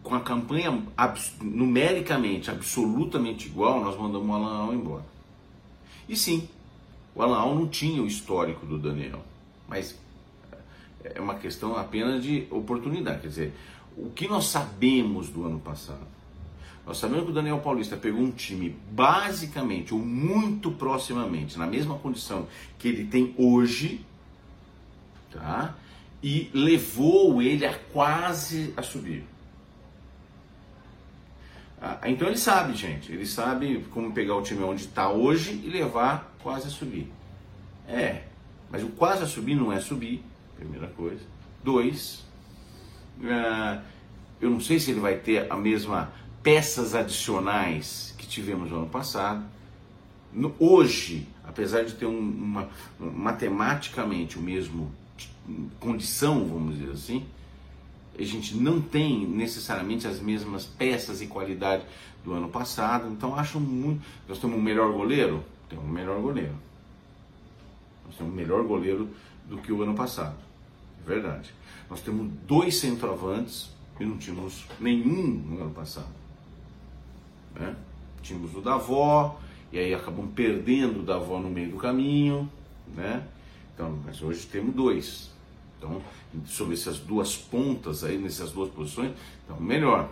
com 0.01 0.15
a 0.15 0.19
campanha 0.19 0.83
abs, 0.97 1.33
numericamente 1.41 2.51
absolutamente 2.51 3.47
igual, 3.47 3.81
nós 3.81 3.97
mandamos 3.97 4.27
o 4.27 4.33
Alan 4.33 4.57
Al 4.57 4.73
embora. 4.73 5.05
E 6.07 6.15
sim, 6.15 6.49
o 7.15 7.21
Alan 7.21 7.37
Al 7.37 7.55
não 7.55 7.67
tinha 7.67 8.01
o 8.01 8.07
histórico 8.07 8.65
do 8.65 8.77
Daniel, 8.77 9.23
mas 9.67 9.97
é 11.03 11.19
uma 11.19 11.35
questão 11.35 11.77
apenas 11.77 12.23
de 12.23 12.47
oportunidade. 12.49 13.21
Quer 13.21 13.27
dizer, 13.27 13.53
o 13.95 14.09
que 14.09 14.27
nós 14.27 14.47
sabemos 14.47 15.29
do 15.29 15.45
ano 15.45 15.59
passado? 15.59 16.05
Nós 16.85 16.97
sabemos 16.97 17.23
que 17.23 17.31
o 17.31 17.33
Daniel 17.33 17.59
Paulista 17.59 17.95
pegou 17.95 18.21
um 18.21 18.31
time 18.31 18.75
basicamente 18.91 19.93
ou 19.93 19.99
muito 19.99 20.69
proximamente 20.71 21.57
na 21.57 21.65
mesma 21.65 21.97
condição 21.97 22.47
que 22.77 22.89
ele 22.89 23.05
tem 23.05 23.33
hoje, 23.37 24.05
tá? 25.31 25.75
E 26.21 26.49
levou 26.53 27.41
ele 27.41 27.65
a 27.65 27.73
quase 27.73 28.73
a 28.75 28.81
subir. 28.81 29.25
Ah, 31.81 31.99
então 32.05 32.27
ele 32.27 32.37
sabe, 32.37 32.73
gente, 32.75 33.11
ele 33.11 33.25
sabe 33.25 33.85
como 33.91 34.13
pegar 34.13 34.35
o 34.35 34.41
time 34.41 34.63
onde 34.63 34.83
está 34.83 35.09
hoje 35.09 35.61
e 35.63 35.69
levar 35.69 36.33
quase 36.41 36.67
a 36.67 36.69
subir. 36.69 37.11
É, 37.87 38.23
mas 38.69 38.83
o 38.83 38.87
quase 38.87 39.23
a 39.23 39.27
subir 39.27 39.55
não 39.55 39.71
é 39.71 39.79
subir, 39.79 40.23
primeira 40.55 40.87
coisa. 40.87 41.21
Dois, 41.61 42.25
uh, 43.19 43.81
eu 44.39 44.49
não 44.49 44.61
sei 44.61 44.79
se 44.79 44.91
ele 44.91 45.01
vai 45.01 45.15
ter 45.15 45.51
a 45.51 45.57
mesma 45.57 46.11
peças 46.43 46.93
adicionais 46.93 48.13
que 48.17 48.27
tivemos 48.27 48.69
no 48.69 48.77
ano 48.77 48.89
passado. 48.89 49.43
No, 50.31 50.53
hoje, 50.59 51.27
apesar 51.43 51.83
de 51.83 51.93
ter 51.93 52.05
um, 52.05 52.19
uma, 52.19 52.69
matematicamente 52.99 54.37
o 54.37 54.41
mesmo 54.41 54.91
condição, 55.79 56.45
vamos 56.47 56.77
dizer 56.77 56.91
assim, 56.91 57.25
a 58.17 58.23
gente 58.23 58.55
não 58.55 58.81
tem 58.81 59.25
necessariamente 59.25 60.05
as 60.05 60.19
mesmas 60.19 60.65
peças 60.65 61.21
e 61.21 61.27
qualidade 61.27 61.83
do 62.23 62.33
ano 62.33 62.49
passado, 62.49 63.07
então 63.07 63.35
acho 63.35 63.59
muito. 63.59 64.03
Nós 64.27 64.37
temos 64.37 64.57
um 64.57 64.61
melhor 64.61 64.91
goleiro? 64.91 65.43
Temos 65.69 65.85
um 65.85 65.89
melhor 65.89 66.19
goleiro. 66.21 66.55
Nós 68.05 68.15
temos 68.15 68.33
um 68.33 68.35
melhor 68.35 68.63
goleiro 68.63 69.09
do 69.47 69.57
que 69.57 69.71
o 69.71 69.81
ano 69.81 69.93
passado. 69.93 70.37
É 71.03 71.07
verdade. 71.07 71.53
Nós 71.89 72.01
temos 72.01 72.31
dois 72.47 72.75
centroavantes 72.77 73.69
e 73.99 74.05
não 74.05 74.17
tínhamos 74.17 74.65
nenhum 74.79 75.27
no 75.27 75.61
ano 75.61 75.71
passado. 75.71 76.22
Né? 77.55 77.75
Tínhamos 78.21 78.55
o 78.55 78.61
Davó, 78.61 79.39
e 79.71 79.79
aí 79.79 79.93
acabamos 79.93 80.33
perdendo 80.33 80.99
o 80.99 81.03
Davó 81.03 81.39
no 81.39 81.49
meio 81.49 81.71
do 81.71 81.77
caminho. 81.77 82.49
Né? 82.95 83.23
Então, 83.73 83.97
mas 84.05 84.21
hoje 84.21 84.45
temos 84.45 84.73
dois. 84.75 85.31
Então, 85.77 86.01
sobre 86.45 86.75
essas 86.75 86.99
duas 86.99 87.35
pontas 87.35 88.03
aí, 88.03 88.17
nessas 88.17 88.51
duas 88.51 88.69
posições, 88.69 89.11
então 89.43 89.59
melhor. 89.59 90.09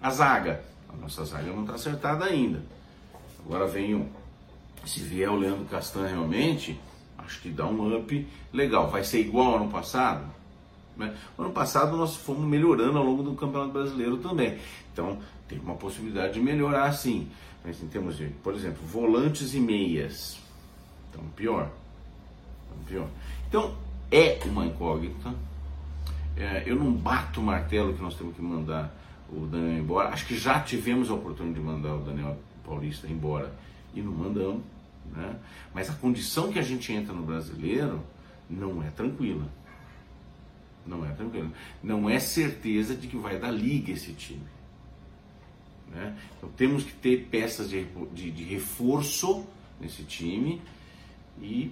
A 0.00 0.10
zaga, 0.10 0.64
a 0.88 0.96
nossa 0.96 1.24
zaga 1.24 1.52
não 1.52 1.62
está 1.62 1.74
acertada 1.74 2.24
ainda. 2.24 2.62
Agora 3.44 3.66
vem 3.66 3.94
o, 3.94 4.08
se 4.84 5.00
vier 5.00 5.30
o 5.30 5.36
Leandro 5.36 5.64
Castan 5.66 6.06
realmente, 6.06 6.78
acho 7.18 7.40
que 7.40 7.50
dá 7.50 7.66
um 7.66 7.96
up 7.96 8.28
legal. 8.52 8.90
Vai 8.90 9.04
ser 9.04 9.20
igual 9.20 9.48
ao 9.48 9.56
ano 9.56 9.70
passado? 9.70 10.24
Né? 10.96 11.14
Ano 11.38 11.50
passado 11.50 11.96
nós 11.96 12.16
fomos 12.16 12.44
melhorando 12.44 12.98
ao 12.98 13.04
longo 13.04 13.22
do 13.22 13.34
Campeonato 13.34 13.72
Brasileiro 13.72 14.18
também. 14.18 14.58
Então 14.92 15.18
tem 15.52 15.60
uma 15.60 15.74
possibilidade 15.74 16.34
de 16.34 16.40
melhorar 16.40 16.90
sim. 16.92 17.28
Mas 17.64 17.80
em 17.82 17.86
termos 17.86 18.16
de, 18.16 18.26
por 18.42 18.54
exemplo, 18.54 18.84
volantes 18.86 19.54
e 19.54 19.60
meias. 19.60 20.38
Então 21.10 21.24
pior. 21.36 21.70
Então, 22.66 22.84
pior. 22.86 23.08
Então 23.48 23.74
é 24.10 24.38
uma 24.46 24.66
incógnita. 24.66 25.34
É, 26.36 26.62
eu 26.66 26.76
não 26.76 26.92
bato 26.92 27.40
o 27.40 27.42
martelo 27.42 27.94
que 27.94 28.02
nós 28.02 28.14
temos 28.14 28.34
que 28.34 28.42
mandar 28.42 28.92
o 29.30 29.46
Daniel 29.46 29.78
embora. 29.78 30.08
Acho 30.08 30.26
que 30.26 30.36
já 30.36 30.60
tivemos 30.60 31.10
a 31.10 31.14
oportunidade 31.14 31.60
de 31.60 31.66
mandar 31.66 31.94
o 31.94 32.00
Daniel 32.00 32.38
Paulista 32.64 33.06
embora 33.06 33.52
e 33.94 34.00
não 34.00 34.12
mandamos. 34.12 34.62
Né? 35.12 35.36
Mas 35.74 35.90
a 35.90 35.94
condição 35.94 36.50
que 36.50 36.58
a 36.58 36.62
gente 36.62 36.92
entra 36.92 37.12
no 37.12 37.22
brasileiro 37.22 38.00
não 38.48 38.82
é 38.82 38.90
tranquila. 38.90 39.46
Não 40.86 41.06
é 41.06 41.10
tranquila. 41.10 41.50
Não 41.82 42.08
é 42.08 42.18
certeza 42.18 42.94
de 42.94 43.06
que 43.06 43.16
vai 43.16 43.38
dar 43.38 43.50
liga 43.50 43.92
esse 43.92 44.12
time. 44.12 44.42
Né? 45.92 46.16
Então 46.36 46.48
temos 46.56 46.84
que 46.84 46.92
ter 46.92 47.28
peças 47.30 47.68
de, 47.68 47.86
de, 48.12 48.30
de 48.30 48.44
reforço 48.44 49.46
nesse 49.78 50.02
time 50.04 50.60
e 51.40 51.70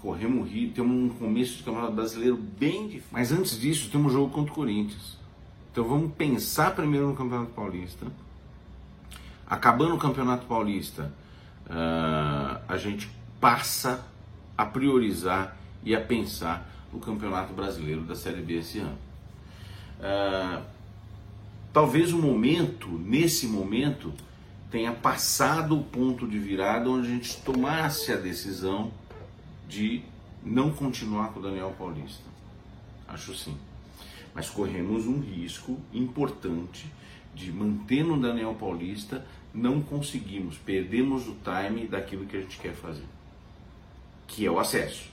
corremos 0.00 0.48
rio, 0.48 0.70
temos 0.70 0.96
um 0.96 1.08
começo 1.16 1.56
de 1.56 1.62
campeonato 1.64 1.92
brasileiro 1.92 2.36
bem 2.36 2.86
difícil. 2.86 3.08
Mas 3.10 3.32
antes 3.32 3.58
disso, 3.58 3.90
temos 3.90 4.12
um 4.12 4.16
jogo 4.16 4.32
contra 4.32 4.52
o 4.52 4.54
Corinthians. 4.54 5.18
Então 5.72 5.84
vamos 5.84 6.12
pensar 6.14 6.74
primeiro 6.74 7.08
no 7.08 7.16
Campeonato 7.16 7.50
Paulista. 7.50 8.06
Acabando 9.46 9.94
o 9.94 9.98
Campeonato 9.98 10.46
Paulista, 10.46 11.12
uh, 11.66 12.60
a 12.68 12.76
gente 12.76 13.10
passa 13.40 14.06
a 14.56 14.64
priorizar 14.64 15.56
e 15.84 15.94
a 15.94 16.00
pensar 16.00 16.66
no 16.92 16.98
Campeonato 16.98 17.52
Brasileiro 17.52 18.02
da 18.02 18.14
Série 18.14 18.42
B 18.42 18.58
esse 18.58 18.78
ano. 18.78 18.98
Uh, 19.98 20.75
talvez 21.76 22.10
o 22.10 22.16
momento, 22.16 22.88
nesse 22.88 23.46
momento, 23.46 24.10
tenha 24.70 24.92
passado 24.92 25.78
o 25.78 25.84
ponto 25.84 26.26
de 26.26 26.38
virada 26.38 26.88
onde 26.88 27.06
a 27.06 27.10
gente 27.10 27.36
tomasse 27.42 28.10
a 28.10 28.16
decisão 28.16 28.90
de 29.68 30.00
não 30.42 30.70
continuar 30.70 31.34
com 31.34 31.40
o 31.40 31.42
Daniel 31.42 31.74
Paulista. 31.76 32.24
Acho 33.06 33.34
sim. 33.34 33.54
Mas 34.34 34.48
corremos 34.48 35.06
um 35.06 35.20
risco 35.20 35.78
importante 35.92 36.90
de 37.34 37.52
manter 37.52 38.02
no 38.02 38.18
Daniel 38.18 38.54
Paulista, 38.54 39.26
não 39.52 39.82
conseguimos, 39.82 40.56
perdemos 40.56 41.28
o 41.28 41.36
time 41.44 41.86
daquilo 41.86 42.24
que 42.24 42.38
a 42.38 42.40
gente 42.40 42.56
quer 42.56 42.72
fazer, 42.72 43.04
que 44.26 44.46
é 44.46 44.50
o 44.50 44.58
acesso. 44.58 45.10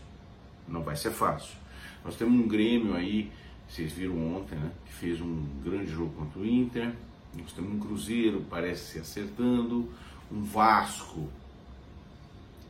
Não 0.65 0.81
vai 0.81 0.95
ser 0.95 1.11
fácil. 1.11 1.57
Nós 2.05 2.15
temos 2.15 2.33
um 2.33 2.47
Grêmio 2.47 2.95
aí, 2.95 3.29
vocês 3.73 3.91
viram 3.91 4.35
ontem, 4.35 4.55
né, 4.55 4.71
que 4.85 4.93
fez 4.93 5.19
um 5.19 5.43
grande 5.63 5.87
jogo 5.87 6.13
contra 6.13 6.39
o 6.39 6.45
Inter. 6.45 6.93
Nós 7.35 7.51
temos 7.53 7.73
um 7.73 7.79
Cruzeiro, 7.79 8.45
parece 8.47 8.91
se 8.91 8.99
acertando, 8.99 9.89
um 10.31 10.43
Vasco 10.43 11.27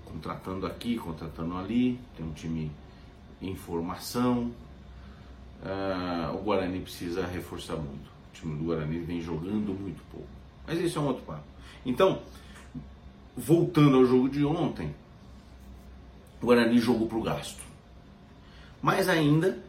contratando 0.05 0.65
aqui, 0.65 0.97
contratando 0.97 1.57
ali, 1.57 1.99
tem 2.15 2.25
um 2.25 2.31
time 2.31 2.71
em 3.41 3.53
formação. 3.53 4.49
Uh, 5.61 6.37
o 6.37 6.43
Guarani 6.43 6.79
precisa 6.79 7.27
reforçar 7.27 7.75
muito. 7.75 8.07
O 8.29 8.33
time 8.33 8.55
do 8.55 8.63
Guarani 8.63 8.99
vem 8.99 9.21
jogando 9.21 9.77
muito 9.77 10.01
pouco. 10.09 10.27
Mas 10.65 10.79
isso 10.79 10.99
é 10.99 11.01
um 11.01 11.07
outro 11.07 11.23
papo. 11.23 11.43
Então, 11.85 12.21
voltando 13.35 13.97
ao 13.97 14.05
jogo 14.05 14.29
de 14.29 14.45
ontem, 14.45 14.95
o 16.41 16.45
Guarani 16.45 16.79
jogou 16.79 17.07
para 17.07 17.17
o 17.17 17.21
gasto. 17.21 17.61
Mas 18.81 19.09
ainda 19.09 19.61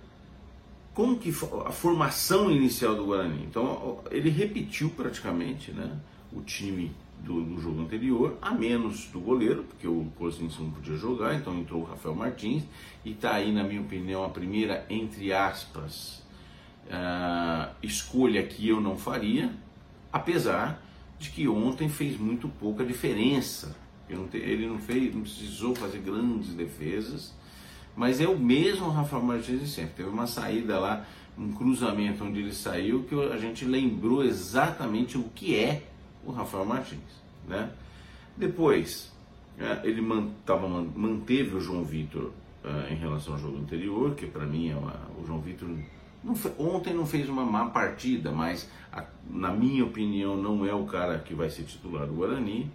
como 0.95 1.19
que 1.19 1.31
a 1.67 1.73
formação 1.73 2.51
inicial 2.51 2.95
do 2.95 3.05
Guarani. 3.05 3.45
Então 3.45 3.99
ele 4.11 4.31
repetiu 4.31 4.89
praticamente 4.91 5.73
né, 5.73 5.99
o 6.33 6.41
time 6.41 6.93
do, 7.19 7.43
do, 7.43 7.61
jogo 7.61 7.83
anterior, 7.83 8.39
a 8.41 8.53
menos 8.53 9.07
do 9.07 9.19
goleiro, 9.19 9.65
porque 9.65 9.89
o 9.89 10.07
Cosinho 10.17 10.51
não 10.61 10.71
podia 10.71 10.97
jogar, 10.97 11.35
então 11.35 11.59
entrou 11.59 11.83
o 11.83 11.85
Rafael 11.85 12.15
Martins, 12.15 12.63
e 13.05 13.13
está 13.13 13.35
aí, 13.35 13.51
na 13.51 13.65
minha 13.65 13.81
opinião, 13.81 14.25
a 14.25 14.29
primeira, 14.29 14.87
entre 14.91 15.33
aspas, 15.33 16.23
uh, 16.87 17.75
escolha 17.83 18.43
que 18.43 18.69
eu 18.69 18.81
não 18.81 18.97
faria, 18.97 19.51
apesar 20.13 20.83
de 21.19 21.31
que 21.31 21.49
ontem 21.49 21.89
fez 21.89 22.19
muito 22.19 22.49
pouca 22.49 22.85
diferença. 22.85 23.75
Ele 24.09 24.67
não, 24.67 24.79
fez, 24.79 25.15
não 25.15 25.23
precisou 25.23 25.75
fazer 25.75 25.99
grandes 25.99 26.53
defesas, 26.53 27.33
mas 27.97 28.21
é 28.21 28.29
o 28.29 28.39
mesmo 28.39 28.89
Rafael 28.89 29.23
Martins 29.23 29.61
de 29.61 29.69
sempre. 29.69 29.95
Teve 29.97 30.09
uma 30.09 30.27
saída 30.27 30.79
lá, 30.79 31.05
um 31.39 31.53
cruzamento 31.53 32.25
onde 32.25 32.41
ele 32.41 32.53
saiu, 32.53 33.05
que 33.05 33.15
a 33.15 33.37
gente 33.37 33.65
lembrou 33.65 34.25
exatamente 34.25 35.17
o 35.17 35.25
que 35.35 35.57
é 35.57 35.83
o 36.25 36.33
Rafael 36.33 36.65
Martins. 36.65 37.01
Né? 37.47 37.71
Depois, 38.37 39.13
é, 39.59 39.81
ele 39.85 40.01
man, 40.01 40.29
tava, 40.45 40.69
manteve 40.69 41.57
o 41.57 41.61
João 41.61 41.85
Vitor 41.85 42.33
uh, 42.65 42.93
em 42.93 42.97
relação 42.97 43.35
ao 43.35 43.39
jogo 43.39 43.59
anterior, 43.59 44.15
que 44.15 44.27
para 44.27 44.45
mim 44.45 44.71
é 44.71 44.77
uma, 44.77 45.01
o 45.21 45.27
João 45.27 45.41
Vitor 45.41 45.69
não 46.25 46.35
ontem 46.59 46.95
não 46.95 47.05
fez 47.05 47.29
uma 47.29 47.45
má 47.45 47.67
partida, 47.67 48.33
mas 48.33 48.69
a, 48.91 49.05
na 49.29 49.53
minha 49.53 49.85
opinião 49.85 50.37
não 50.37 50.67
é 50.67 50.75
o 50.75 50.87
cara 50.87 51.19
que 51.19 51.35
vai 51.35 51.51
ser 51.51 51.65
titular 51.65 52.07
do 52.07 52.15
Guarani. 52.15 52.71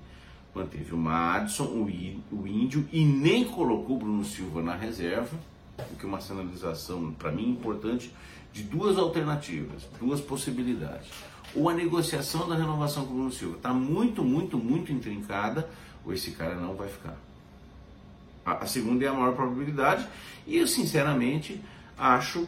Manteve 0.53 0.93
o 0.93 0.97
Madison, 0.97 1.65
o, 1.65 2.47
Índio 2.47 2.87
e 2.91 3.05
nem 3.05 3.45
colocou 3.45 3.95
o 3.95 3.99
Bruno 3.99 4.25
Silva 4.25 4.61
na 4.61 4.75
reserva, 4.75 5.37
o 5.91 5.95
que 5.95 6.05
é 6.05 6.07
uma 6.07 6.19
sinalização 6.19 7.11
para 7.11 7.31
mim 7.31 7.49
importante 7.49 8.13
de 8.51 8.63
duas 8.63 8.97
alternativas, 8.97 9.87
duas 9.99 10.19
possibilidades 10.19 11.07
ou 11.55 11.69
a 11.69 11.73
negociação 11.73 12.47
da 12.47 12.55
renovação 12.55 13.05
com 13.05 13.11
o 13.11 13.15
Bruno 13.15 13.31
Silva 13.31 13.57
está 13.57 13.73
muito, 13.73 14.23
muito, 14.23 14.57
muito 14.57 14.91
intrincada, 14.91 15.69
ou 16.05 16.13
esse 16.13 16.31
cara 16.31 16.55
não 16.55 16.75
vai 16.75 16.87
ficar. 16.87 17.15
A, 18.45 18.63
a 18.63 18.65
segunda 18.67 19.05
é 19.05 19.07
a 19.07 19.13
maior 19.13 19.33
probabilidade, 19.35 20.07
e 20.45 20.57
eu 20.57 20.67
sinceramente 20.67 21.59
acho 21.97 22.47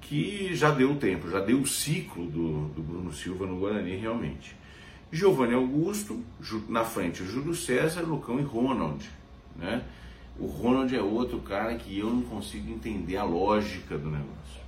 que 0.00 0.54
já 0.54 0.70
deu 0.70 0.92
o 0.92 0.96
tempo, 0.96 1.30
já 1.30 1.40
deu 1.40 1.60
o 1.60 1.66
ciclo 1.66 2.26
do, 2.26 2.68
do 2.68 2.82
Bruno 2.82 3.12
Silva 3.12 3.46
no 3.46 3.58
Guarani 3.58 3.96
realmente. 3.96 4.56
Giovanni 5.10 5.54
Augusto, 5.54 6.22
na 6.68 6.84
frente 6.84 7.22
o 7.22 7.26
Júlio 7.26 7.54
César, 7.54 8.02
Lucão 8.02 8.38
e 8.38 8.42
Ronald. 8.42 9.08
Né? 9.56 9.82
O 10.38 10.46
Ronald 10.46 10.94
é 10.94 11.02
outro 11.02 11.40
cara 11.40 11.74
que 11.76 11.98
eu 11.98 12.10
não 12.10 12.22
consigo 12.22 12.70
entender 12.70 13.16
a 13.16 13.24
lógica 13.24 13.96
do 13.96 14.10
negócio. 14.10 14.62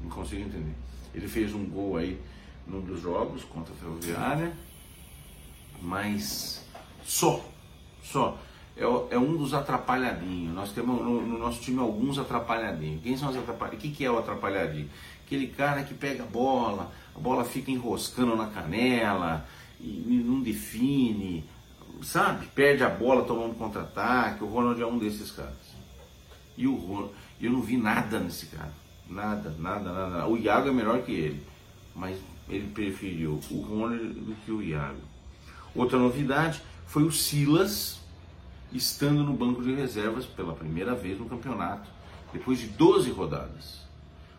Não 0.00 0.10
consigo 0.10 0.42
entender. 0.42 0.74
Ele 1.14 1.26
fez 1.26 1.54
um 1.54 1.64
gol 1.64 1.96
aí 1.96 2.20
num 2.66 2.80
dos 2.80 3.00
jogos 3.00 3.44
contra 3.44 3.72
a 3.72 3.76
Ferroviária, 3.76 4.52
mas 5.80 6.64
só, 7.04 7.44
só. 8.02 8.38
É, 8.76 8.82
é 8.82 9.18
um 9.18 9.36
dos 9.36 9.54
atrapalhadinhos. 9.54 10.54
Nós 10.54 10.72
temos 10.72 11.00
no, 11.00 11.24
no, 11.26 11.38
nosso 11.38 11.60
time 11.60 11.78
alguns 11.78 12.18
atrapalhadinhos. 12.18 13.02
Quem 13.02 13.16
são 13.16 13.30
os 13.30 13.36
atrapalhadinhos? 13.36 13.84
O 13.84 13.88
que, 13.88 13.96
que 13.96 14.04
é 14.04 14.10
o 14.10 14.18
atrapalhadinho? 14.18 14.90
Aquele 15.24 15.46
cara 15.46 15.82
que 15.82 15.94
pega 15.94 16.24
a 16.24 16.26
bola, 16.26 16.92
a 17.14 17.18
bola 17.18 17.44
fica 17.44 17.70
enroscando 17.70 18.36
na 18.36 18.46
canela 18.46 19.46
e 19.80 20.22
não 20.24 20.40
define, 20.40 21.44
sabe? 22.02 22.46
Perde 22.48 22.82
a 22.82 22.90
bola 22.90 23.24
tomando 23.24 23.54
contra-ataque. 23.54 24.42
O 24.42 24.48
Ronald 24.48 24.80
é 24.80 24.86
um 24.86 24.98
desses 24.98 25.30
caras. 25.30 25.54
E 26.56 26.66
o 26.66 26.74
Ronald, 26.74 27.12
eu 27.40 27.50
não 27.50 27.62
vi 27.62 27.76
nada 27.76 28.18
nesse 28.18 28.46
cara. 28.46 28.72
Nada, 29.08 29.54
nada, 29.58 29.92
nada. 29.92 30.26
O 30.26 30.36
Iago 30.36 30.68
é 30.68 30.72
melhor 30.72 31.02
que 31.02 31.12
ele. 31.12 31.42
Mas 31.94 32.18
ele 32.48 32.68
preferiu 32.68 33.40
o 33.50 33.60
Rony 33.60 34.12
do 34.14 34.34
que 34.44 34.50
o 34.50 34.62
Iago. 34.62 35.00
Outra 35.74 35.98
novidade 35.98 36.62
foi 36.86 37.04
o 37.04 37.12
Silas 37.12 38.00
estando 38.74 39.22
no 39.22 39.32
banco 39.32 39.62
de 39.62 39.72
reservas 39.72 40.26
pela 40.26 40.52
primeira 40.52 40.94
vez 40.94 41.18
no 41.18 41.26
campeonato, 41.26 41.88
depois 42.32 42.58
de 42.58 42.66
12 42.66 43.10
rodadas. 43.12 43.84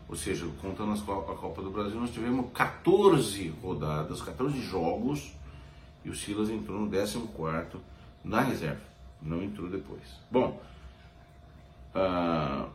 Ou 0.08 0.16
seja, 0.16 0.46
contando 0.62 0.94
a 0.94 1.36
Copa 1.36 1.62
do 1.62 1.72
Brasil, 1.72 2.00
nós 2.00 2.12
tivemos 2.12 2.52
14 2.54 3.50
rodadas, 3.62 4.22
14 4.22 4.62
jogos, 4.62 5.34
e 6.04 6.10
o 6.10 6.16
Silas 6.16 6.50
entrou 6.50 6.80
no 6.80 6.90
14 6.90 7.28
na 8.24 8.42
reserva, 8.42 8.82
não 9.22 9.42
entrou 9.42 9.70
depois. 9.70 10.04
Bom, 10.30 10.62
uh, 11.96 12.70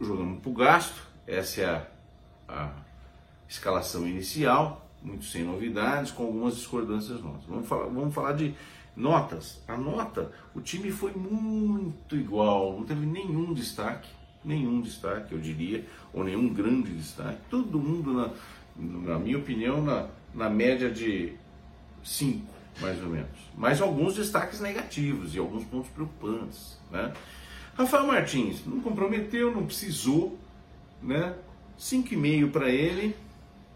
jogamos 0.00 0.40
para 0.40 0.50
o 0.50 0.54
gasto, 0.54 1.02
essa 1.26 1.60
é 1.60 1.66
a, 1.66 1.86
a 2.48 2.72
escalação 3.48 4.06
inicial, 4.06 4.86
muito 5.02 5.24
sem 5.24 5.44
novidades, 5.44 6.10
com 6.10 6.24
algumas 6.24 6.56
discordâncias 6.56 7.22
nossas. 7.22 7.44
Vamos 7.44 7.68
falar, 7.68 7.84
vamos 7.84 8.14
falar 8.14 8.32
de 8.32 8.54
notas. 8.96 9.60
A 9.68 9.76
nota, 9.76 10.32
o 10.54 10.60
time 10.60 10.90
foi 10.90 11.12
muito 11.12 12.16
igual, 12.16 12.78
não 12.78 12.86
teve 12.86 13.04
nenhum 13.04 13.52
destaque, 13.52 14.08
nenhum 14.44 14.80
destaque, 14.80 15.32
eu 15.32 15.38
diria, 15.38 15.84
ou 16.12 16.24
nenhum 16.24 16.48
grande 16.48 16.90
destaque. 16.92 17.38
Todo 17.50 17.78
mundo, 17.78 18.12
na, 18.14 18.30
na 18.76 19.18
minha 19.18 19.38
opinião, 19.38 19.82
na, 19.82 20.08
na 20.34 20.48
média 20.48 20.90
de 20.90 21.34
5, 22.02 22.46
mais 22.80 23.02
ou 23.02 23.10
menos. 23.10 23.28
Mas 23.56 23.80
alguns 23.80 24.14
destaques 24.14 24.60
negativos 24.60 25.34
e 25.34 25.38
alguns 25.38 25.64
pontos 25.64 25.90
preocupantes. 25.90 26.78
Né? 26.90 27.12
Rafael 27.76 28.06
Martins 28.06 28.64
não 28.64 28.80
comprometeu, 28.80 29.54
não 29.54 29.66
precisou, 29.66 30.38
né? 31.02 31.34
5,5 31.78 32.50
para 32.50 32.70
ele, 32.70 33.14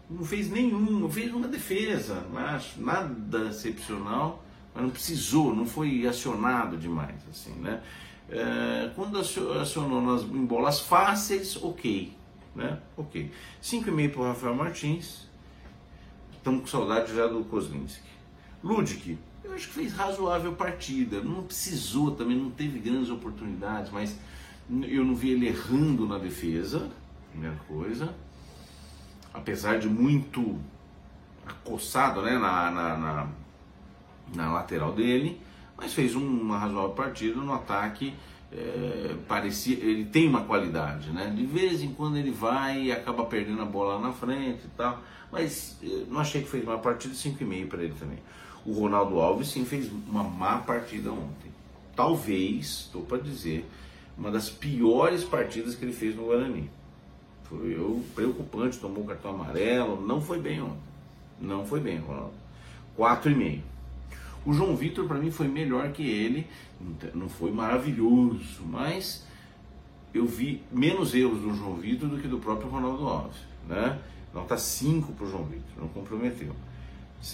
não 0.09 0.25
fez 0.25 0.49
nenhum, 0.49 1.07
fez 1.09 1.31
uma 1.31 1.47
defesa, 1.47 2.25
acho, 2.35 2.81
nada 2.81 3.49
excepcional, 3.49 4.43
mas 4.73 4.83
não 4.83 4.89
precisou, 4.89 5.55
não 5.55 5.65
foi 5.65 6.07
acionado 6.07 6.77
demais, 6.77 7.15
assim, 7.29 7.53
né? 7.53 7.81
É, 8.29 8.89
quando 8.95 9.19
acionou 9.19 10.01
nas, 10.01 10.23
em 10.23 10.45
bolas 10.45 10.79
fáceis, 10.79 11.61
ok, 11.61 12.13
né? 12.55 12.79
Ok. 12.95 13.31
5,5 13.61 14.11
para 14.11 14.21
o 14.21 14.23
Rafael 14.25 14.55
Martins, 14.55 15.27
estamos 16.31 16.61
com 16.61 16.67
saudade 16.67 17.13
já 17.13 17.27
do 17.27 17.43
Kozlinski. 17.45 18.09
Ludic, 18.63 19.17
eu 19.43 19.53
acho 19.53 19.67
que 19.67 19.73
fez 19.73 19.93
razoável 19.93 20.53
partida, 20.53 21.21
não 21.21 21.43
precisou 21.43 22.11
também, 22.11 22.37
não 22.37 22.51
teve 22.51 22.79
grandes 22.79 23.09
oportunidades, 23.09 23.91
mas 23.91 24.15
eu 24.69 25.03
não 25.03 25.15
vi 25.15 25.31
ele 25.31 25.47
errando 25.47 26.07
na 26.07 26.17
defesa, 26.17 26.89
primeira 27.31 27.57
coisa 27.67 28.13
apesar 29.33 29.79
de 29.79 29.87
muito 29.87 30.59
acossado 31.45 32.21
né, 32.21 32.37
na, 32.37 32.71
na, 32.71 32.97
na, 32.97 33.27
na 34.33 34.51
lateral 34.51 34.91
dele, 34.91 35.39
mas 35.77 35.93
fez 35.93 36.15
uma 36.15 36.57
razoável 36.57 36.91
partida 36.91 37.35
no 37.35 37.53
ataque. 37.53 38.13
É, 38.51 39.15
parecia, 39.27 39.77
ele 39.77 40.05
tem 40.05 40.27
uma 40.27 40.43
qualidade, 40.43 41.09
né? 41.11 41.33
De 41.33 41.45
vez 41.45 41.81
em 41.81 41.93
quando 41.93 42.17
ele 42.17 42.31
vai 42.31 42.83
e 42.83 42.91
acaba 42.91 43.25
perdendo 43.25 43.61
a 43.61 43.65
bola 43.65 43.95
lá 43.95 44.01
na 44.01 44.13
frente 44.13 44.65
e 44.65 44.69
tal, 44.75 44.99
mas 45.31 45.77
é, 45.81 46.03
não 46.09 46.19
achei 46.19 46.41
que 46.41 46.49
fez 46.49 46.63
uma 46.63 46.77
partida 46.77 47.13
5,5 47.13 47.67
para 47.67 47.83
ele 47.83 47.93
também. 47.97 48.17
O 48.65 48.73
Ronaldo 48.73 49.19
Alves 49.19 49.47
sim 49.47 49.65
fez 49.65 49.89
uma 50.07 50.23
má 50.23 50.57
partida 50.57 51.11
ontem. 51.11 51.51
Talvez, 51.95 52.85
estou 52.85 53.03
para 53.03 53.17
dizer, 53.17 53.65
uma 54.17 54.29
das 54.29 54.49
piores 54.49 55.23
partidas 55.23 55.75
que 55.75 55.85
ele 55.85 55.93
fez 55.93 56.15
no 56.15 56.25
Guarani. 56.25 56.69
Foi 57.45 57.75
eu, 57.75 58.03
preocupante, 58.13 58.77
tomou 58.79 59.03
cartão 59.03 59.31
amarelo, 59.31 60.05
não 60.05 60.21
foi 60.21 60.39
bem 60.39 60.61
ontem. 60.61 60.91
Não 61.39 61.65
foi 61.65 61.79
bem, 61.79 61.97
Ronaldo. 61.99 62.33
4,5. 62.97 63.61
O 64.45 64.53
João 64.53 64.75
Vitor 64.75 65.07
para 65.07 65.19
mim 65.19 65.29
foi 65.29 65.47
melhor 65.47 65.91
que 65.91 66.03
ele, 66.03 66.47
não 67.13 67.29
foi 67.29 67.51
maravilhoso, 67.51 68.63
mas 68.65 69.25
eu 70.13 70.25
vi 70.25 70.63
menos 70.71 71.13
erros 71.13 71.41
do 71.41 71.53
João 71.55 71.75
Vitor 71.75 72.09
do 72.09 72.17
que 72.17 72.27
do 72.27 72.39
próprio 72.39 72.69
Ronaldo 72.69 73.07
Alves, 73.07 73.37
né? 73.67 73.99
Nota 74.33 74.57
5 74.57 75.13
para 75.13 75.25
o 75.25 75.29
João 75.29 75.43
Vitor, 75.43 75.71
não 75.77 75.87
comprometeu. 75.89 76.55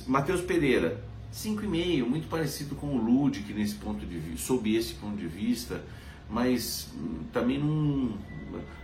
Matheus 0.05 0.41
Pereira, 0.41 1.01
5,5, 1.33 2.05
muito 2.05 2.27
parecido 2.27 2.75
com 2.75 2.87
o 2.87 2.97
Ludic 2.97 3.53
nesse 3.53 3.75
ponto 3.75 4.05
de 4.05 4.17
vista, 4.17 4.45
sob 4.45 4.75
esse 4.75 4.93
ponto 4.95 5.15
de 5.15 5.27
vista, 5.27 5.83
mas 6.29 6.91
hum, 6.93 7.19
também 7.31 7.57
não 7.57 8.17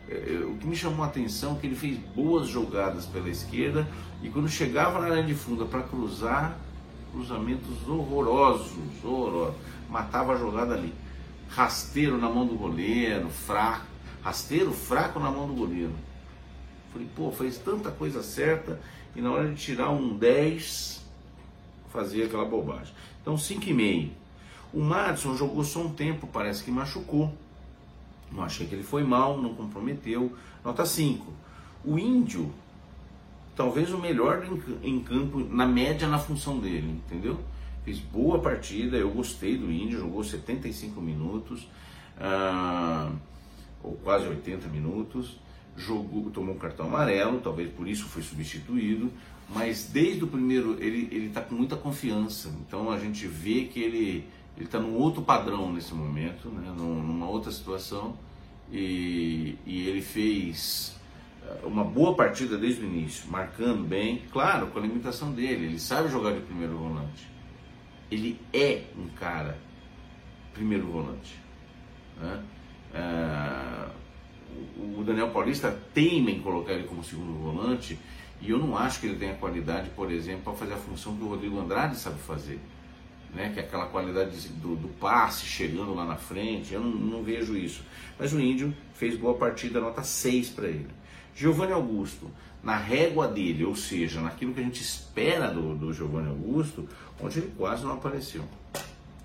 é, 0.09 0.13
é, 0.13 0.45
o 0.45 0.57
que 0.57 0.67
me 0.67 0.75
chamou 0.75 1.03
a 1.03 1.07
atenção 1.07 1.55
é 1.55 1.59
que 1.59 1.67
ele 1.67 1.75
fez 1.75 1.97
boas 2.15 2.47
jogadas 2.47 3.05
pela 3.05 3.29
esquerda 3.29 3.87
e 4.21 4.29
quando 4.29 4.49
chegava 4.49 4.99
na 4.99 5.07
área 5.07 5.23
de 5.23 5.33
funda 5.33 5.65
para 5.65 5.81
cruzar, 5.83 6.57
cruzamentos 7.13 7.87
horrorosos, 7.87 8.73
horrorosos, 9.03 9.55
matava 9.89 10.33
a 10.33 10.37
jogada 10.37 10.73
ali. 10.73 10.93
Rasteiro 11.47 12.17
na 12.17 12.27
mão 12.27 12.47
do 12.47 12.55
goleiro, 12.55 13.29
fraco, 13.29 13.85
rasteiro 14.23 14.73
fraco 14.73 15.19
na 15.19 15.29
mão 15.29 15.47
do 15.47 15.53
goleiro. 15.53 15.93
Falei, 16.91 17.07
pô, 17.15 17.31
fez 17.31 17.57
tanta 17.59 17.91
coisa 17.91 18.23
certa 18.23 18.81
e 19.15 19.21
na 19.21 19.31
hora 19.31 19.49
de 19.49 19.55
tirar 19.55 19.91
um 19.91 20.17
10 20.17 21.05
fazia 21.91 22.25
aquela 22.25 22.43
bobagem. 22.43 22.93
Então 23.21 23.35
5,5. 23.35 24.09
O 24.73 24.81
Madison 24.81 25.37
jogou 25.37 25.63
só 25.63 25.81
um 25.81 25.93
tempo, 25.93 26.25
parece 26.25 26.63
que 26.63 26.71
machucou 26.71 27.31
Não 28.31 28.41
achei 28.41 28.65
que 28.65 28.73
ele 28.73 28.83
foi 28.83 29.03
mal, 29.03 29.39
não 29.39 29.53
comprometeu. 29.53 30.35
Nota 30.65 30.83
5. 30.83 31.31
O 31.85 31.99
Índio, 31.99 32.51
talvez 33.55 33.91
o 33.91 33.97
melhor 33.97 34.45
em, 34.81 34.99
campo, 34.99 35.39
na 35.39 35.65
média, 35.65 36.07
na 36.07 36.17
função 36.17 36.59
dele, 36.59 37.01
entendeu? 37.05 37.39
Fez 37.83 37.99
boa 37.99 38.39
partida, 38.39 38.97
eu 38.97 39.09
gostei 39.09 39.57
do 39.57 39.71
Índio, 39.71 39.99
jogou 39.99 40.23
75 40.23 41.01
minutos, 41.01 41.67
ah, 42.19 43.11
ou 43.83 43.93
quase 43.97 44.27
80 44.27 44.67
minutos, 44.69 45.37
jogou, 45.75 46.29
tomou 46.31 46.55
um 46.55 46.57
cartão 46.57 46.85
amarelo, 46.87 47.39
talvez 47.41 47.69
por 47.71 47.87
isso 47.87 48.05
foi 48.05 48.21
substituído, 48.21 49.11
mas 49.49 49.89
desde 49.91 50.23
o 50.23 50.27
primeiro 50.27 50.77
ele 50.81 51.27
está 51.27 51.41
com 51.41 51.55
muita 51.55 51.75
confiança, 51.75 52.53
então 52.65 52.89
a 52.89 52.97
gente 52.97 53.27
vê 53.27 53.65
que 53.65 53.79
ele 53.81 54.27
está 54.57 54.79
num 54.79 54.95
outro 54.95 55.21
padrão 55.21 55.71
nesse 55.73 55.93
momento, 55.93 56.47
né, 56.49 56.73
numa 56.77 57.27
outra 57.27 57.51
situação, 57.51 58.15
e, 58.71 59.57
e 59.65 59.87
ele 59.87 60.01
fez 60.01 60.95
uma 61.63 61.83
boa 61.83 62.15
partida 62.15 62.57
desde 62.57 62.81
o 62.81 62.85
início, 62.85 63.29
marcando 63.29 63.83
bem, 63.83 64.23
claro, 64.31 64.67
com 64.67 64.79
a 64.79 64.81
limitação 64.81 65.31
dele, 65.31 65.65
ele 65.65 65.79
sabe 65.79 66.09
jogar 66.09 66.31
de 66.31 66.41
primeiro 66.41 66.77
volante. 66.77 67.27
Ele 68.11 68.39
é 68.53 68.83
um 68.97 69.07
cara 69.09 69.57
primeiro 70.53 70.85
volante. 70.85 71.35
Né? 72.19 72.43
É, 72.93 73.89
o 74.77 75.03
Daniel 75.03 75.31
Paulista 75.31 75.77
teima 75.93 76.29
em 76.29 76.39
colocar 76.41 76.73
ele 76.73 76.87
como 76.87 77.03
segundo 77.03 77.33
volante 77.33 77.97
e 78.41 78.51
eu 78.51 78.59
não 78.59 78.77
acho 78.77 78.99
que 78.99 79.07
ele 79.07 79.17
tenha 79.17 79.35
qualidade, 79.35 79.89
por 79.91 80.11
exemplo, 80.11 80.43
para 80.43 80.53
fazer 80.53 80.73
a 80.73 80.77
função 80.77 81.15
que 81.15 81.23
o 81.23 81.27
Rodrigo 81.27 81.59
Andrade 81.59 81.95
sabe 81.97 82.19
fazer 82.19 82.59
né, 83.33 83.51
que 83.53 83.59
é 83.59 83.63
aquela 83.63 83.87
qualidade 83.87 84.47
do, 84.49 84.75
do, 84.75 84.87
passe 84.99 85.45
chegando 85.45 85.93
lá 85.93 86.05
na 86.05 86.15
frente, 86.15 86.73
eu 86.73 86.79
não, 86.79 86.91
não, 86.91 87.23
vejo 87.23 87.57
isso. 87.57 87.83
Mas 88.17 88.31
o 88.31 88.39
Índio 88.39 88.73
fez 88.93 89.17
boa 89.17 89.33
partida, 89.33 89.79
nota 89.79 90.03
6 90.03 90.49
para 90.49 90.67
ele. 90.67 90.87
Giovanni 91.35 91.73
Augusto, 91.73 92.29
na 92.63 92.77
régua 92.77 93.27
dele, 93.27 93.65
ou 93.65 93.75
seja, 93.75 94.21
naquilo 94.21 94.53
que 94.53 94.59
a 94.59 94.63
gente 94.63 94.81
espera 94.81 95.49
do, 95.49 95.75
do 95.75 95.93
Giovanni 95.93 96.29
Augusto, 96.29 96.87
onde 97.19 97.39
ele 97.39 97.53
quase 97.57 97.83
não 97.83 97.93
apareceu. 97.93 98.43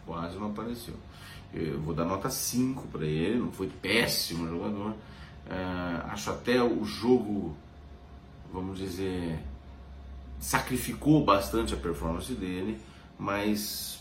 Quase 0.05 0.37
não 0.37 0.49
apareceu. 0.49 0.95
Eu 1.53 1.81
vou 1.81 1.95
dar 1.95 2.05
nota 2.05 2.29
5 2.29 2.89
para 2.89 3.07
ele, 3.07 3.39
não 3.39 3.53
foi 3.53 3.69
péssimo 3.69 4.49
jogador. 4.49 4.91
Uh, 4.91 6.11
acho 6.11 6.31
até 6.31 6.63
o 6.63 6.85
jogo, 6.85 7.57
vamos 8.53 8.79
dizer, 8.79 9.39
sacrificou 10.39 11.25
bastante 11.25 11.73
a 11.73 11.77
performance 11.77 12.33
dele, 12.33 12.79
mas 13.19 13.99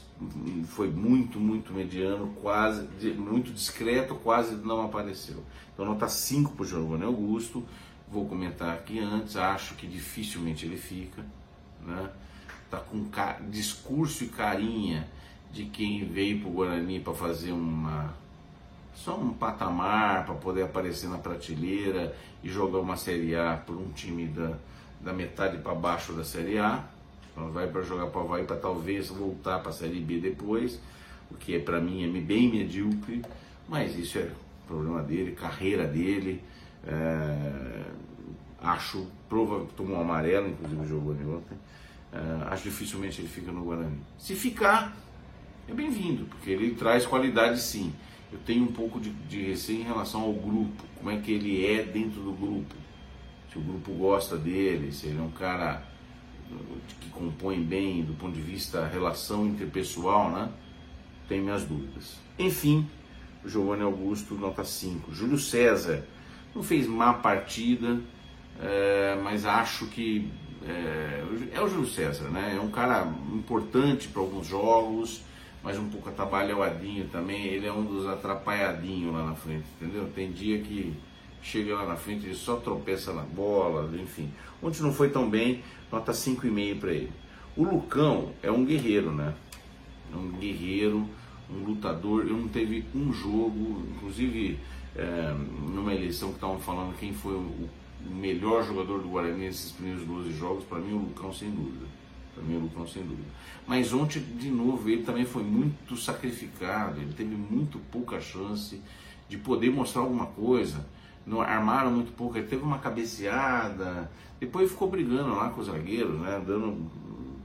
foi 0.68 0.90
muito, 0.90 1.40
muito 1.40 1.72
mediano, 1.72 2.34
quase, 2.42 2.88
muito 3.14 3.52
discreto, 3.54 4.16
quase 4.16 4.56
não 4.56 4.84
apareceu. 4.84 5.44
Então 5.74 5.86
nota 5.86 6.10
5 6.10 6.54
para 6.54 6.64
o 6.64 6.66
Giovanni 6.66 7.04
Augusto, 7.04 7.64
vou 8.12 8.26
comentar 8.28 8.74
aqui 8.74 9.00
antes, 9.00 9.36
acho 9.36 9.76
que 9.76 9.88
dificilmente 9.88 10.66
ele 10.66 10.78
fica, 10.78 11.24
né? 11.86 12.10
Tá 12.70 12.78
com 12.78 13.06
discurso 13.50 14.24
e 14.26 14.28
carinha 14.28 15.08
de 15.52 15.66
quem 15.66 16.06
veio 16.06 16.42
para 16.42 16.50
o 16.50 16.54
Guarani 16.54 17.00
para 17.00 17.14
fazer 17.14 17.52
uma 17.52 18.14
só 18.94 19.16
um 19.16 19.32
patamar 19.32 20.26
para 20.26 20.36
poder 20.36 20.64
aparecer 20.64 21.08
na 21.08 21.18
prateleira 21.18 22.16
e 22.44 22.50
jogar 22.50 22.80
uma 22.80 22.98
Série 22.98 23.36
A 23.36 23.56
por 23.56 23.78
um 23.78 23.92
time 23.92 24.26
da, 24.28 24.58
da 25.00 25.14
metade 25.14 25.60
para 25.60 25.76
baixo 25.76 26.14
da 26.14 26.24
Série 26.24 26.58
A 26.58 26.84
então 27.38 27.52
vai 27.52 27.68
para 27.68 27.84
jogar 27.84 28.08
para 28.08 28.22
Havaí 28.22 28.44
para 28.46 28.56
talvez 28.56 29.10
voltar 29.10 29.60
para 29.60 29.70
a 29.70 29.74
Série 29.74 30.00
B 30.00 30.18
depois, 30.20 30.80
o 31.30 31.36
que 31.36 31.54
é 31.54 31.60
para 31.60 31.80
mim 31.80 32.04
é 32.04 32.20
bem 32.20 32.50
medíocre, 32.50 33.22
mas 33.70 33.96
isso 33.96 34.18
é 34.18 34.28
problema 34.66 35.04
dele, 35.04 35.34
carreira 35.34 35.86
dele. 35.86 36.42
É, 36.86 37.84
acho, 38.62 39.08
prova, 39.30 39.66
tomou 39.76 39.98
um 39.98 40.02
amarelo, 40.02 40.50
inclusive 40.50 40.88
jogou 40.88 41.14
de 41.14 41.24
ontem. 41.24 41.58
É, 42.12 42.52
acho 42.52 42.64
dificilmente 42.64 43.22
ele 43.22 43.28
fica 43.28 43.52
no 43.52 43.64
Guarani. 43.64 44.00
Se 44.18 44.36
ficar, 44.36 44.96
é 45.68 45.74
bem-vindo, 45.74 46.26
porque 46.26 46.52
ele 46.52 46.76
traz 46.76 47.06
qualidade 47.06 47.60
sim. 47.60 47.94
Eu 48.32 48.40
tenho 48.40 48.64
um 48.64 48.72
pouco 48.72 49.00
de, 49.00 49.10
de 49.10 49.42
receio 49.42 49.82
em 49.82 49.84
relação 49.84 50.22
ao 50.22 50.34
grupo, 50.34 50.84
como 50.98 51.10
é 51.10 51.18
que 51.18 51.32
ele 51.32 51.66
é 51.66 51.84
dentro 51.84 52.22
do 52.22 52.32
grupo. 52.32 52.76
Se 53.52 53.58
o 53.58 53.62
grupo 53.62 53.92
gosta 53.94 54.38
dele, 54.38 54.92
se 54.92 55.08
ele 55.08 55.20
é 55.20 55.22
um 55.22 55.32
cara 55.32 55.84
que 57.02 57.10
compõem 57.10 57.62
bem 57.62 58.04
do 58.04 58.14
ponto 58.14 58.34
de 58.34 58.42
vista 58.42 58.88
relação 58.88 59.46
interpessoal, 59.46 60.32
né? 60.32 60.50
Tenho 61.28 61.44
minhas 61.44 61.64
dúvidas. 61.64 62.18
Enfim, 62.40 62.88
Giovanni 63.46 63.84
Augusto, 63.84 64.36
nota 64.36 64.64
5. 64.64 65.14
Júlio 65.14 65.38
César 65.38 66.06
não 66.58 66.64
fez 66.64 66.88
má 66.88 67.14
partida, 67.14 68.00
é, 68.60 69.16
mas 69.24 69.46
acho 69.46 69.86
que 69.88 70.28
é, 70.66 71.24
é, 71.54 71.62
o 71.62 71.70
Júlio 71.70 71.88
César, 71.88 72.30
né? 72.30 72.56
É 72.58 72.60
um 72.60 72.72
cara 72.72 73.08
importante 73.32 74.08
para 74.08 74.22
alguns 74.22 74.48
jogos, 74.48 75.22
mas 75.64 75.78
um 75.78 75.88
pouco 75.88 76.10
atabalhadinho 76.10 77.08
também. 77.10 77.46
Ele 77.46 77.68
é 77.68 77.72
um 77.72 77.86
dos 77.86 78.08
atrapalhadinhos 78.08 79.14
lá 79.14 79.24
na 79.24 79.36
frente, 79.36 79.66
entendeu? 79.80 80.10
Tem 80.16 80.32
dia 80.32 80.60
que 80.60 80.94
chega 81.44 81.76
lá 81.76 81.86
na 81.86 81.96
frente, 81.96 82.26
ele 82.26 82.36
só 82.36 82.56
tropeça 82.56 83.14
na 83.14 83.22
bola, 83.22 83.90
enfim. 83.96 84.32
Ontem 84.62 84.82
não 84.82 84.92
foi 84.92 85.10
tão 85.10 85.30
bem, 85.30 85.64
nota 85.92 86.12
5,5 86.12 86.80
para 86.80 86.92
ele. 86.92 87.12
O 87.56 87.64
Lucão 87.64 88.32
é 88.42 88.52
um 88.52 88.66
guerreiro, 88.66 89.12
né? 89.12 89.36
É 90.12 90.18
um 90.18 90.32
guerreiro, 90.32 91.08
um 91.52 91.64
lutador. 91.64 92.24
Eu 92.24 92.36
não 92.36 92.48
teve 92.48 92.84
um 92.96 93.14
jogo, 93.14 93.84
inclusive 93.96 94.60
é, 94.96 95.34
numa 95.74 95.94
eleição 95.94 96.30
que 96.30 96.36
estavam 96.36 96.60
falando 96.60 96.98
quem 96.98 97.14
foi 97.14 97.34
o, 97.34 97.38
o, 97.40 97.70
melhor 98.10 98.64
jogador 98.64 99.02
do 99.02 99.10
Guarani 99.10 99.46
nesses 99.46 99.72
primeiros 99.72 100.04
12 100.04 100.34
jogos, 100.34 100.64
para 100.64 100.80
mim 100.80 100.94
o 100.94 101.00
Lucão 101.00 101.34
sem 101.34 101.50
dúvida. 101.50 101.86
Para 102.34 102.44
mim 102.44 102.56
o 102.56 102.60
Lucão 102.62 102.88
sem 102.88 103.04
dúvida. 103.04 103.28
Mas 103.68 103.94
ontem, 103.94 104.20
de 104.20 104.50
novo, 104.50 104.90
ele 104.90 105.04
também 105.04 105.26
foi 105.26 105.44
muito 105.44 105.98
sacrificado, 105.98 107.02
ele 107.02 107.14
teve 107.14 107.36
muito 107.36 107.80
pouca 107.92 108.22
chance 108.22 108.82
de 109.28 109.38
poder 109.38 109.72
mostrar 109.72 110.02
alguma 110.02 110.28
coisa 110.28 110.86
não 111.28 111.42
armaram 111.42 111.92
muito 111.92 112.14
pouco, 112.14 112.38
ele 112.38 112.48
teve 112.48 112.64
uma 112.64 112.80
cabeceada, 112.80 114.10
depois 114.40 114.72
ficou 114.72 114.90
brigando 114.90 115.36
lá 115.36 115.50
com 115.50 115.60
os 115.60 115.68
zagueiros, 115.68 116.18
né, 116.22 116.42
dando 116.48 116.90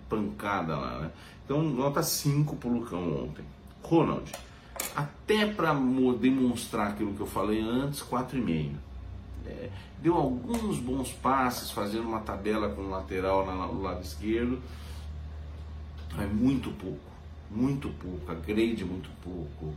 pancada 0.09 0.77
lá, 0.77 1.01
né? 1.01 1.11
Então, 1.45 1.61
nota 1.63 2.03
5 2.03 2.55
pro 2.57 2.73
Lucão 2.73 3.25
ontem. 3.25 3.45
Ronald, 3.83 4.31
até 4.95 5.47
para 5.47 5.75
demonstrar 6.21 6.89
aquilo 6.89 7.15
que 7.15 7.21
eu 7.21 7.27
falei 7.27 7.61
antes, 7.61 8.03
4,5. 8.03 8.73
É, 9.47 9.71
deu 10.01 10.15
alguns 10.15 10.79
bons 10.79 11.13
passes, 11.13 11.71
fazendo 11.71 12.05
uma 12.05 12.21
tabela 12.21 12.69
com 12.69 12.83
o 12.83 12.91
lateral 12.91 13.45
no 13.47 13.83
lado 13.83 14.03
esquerdo, 14.03 14.61
mas 16.17 16.33
muito 16.33 16.71
pouco, 16.71 17.11
muito 17.51 17.89
pouco, 17.89 18.31
a 18.31 18.35
grade 18.35 18.85
muito 18.85 19.11
pouco. 19.23 19.75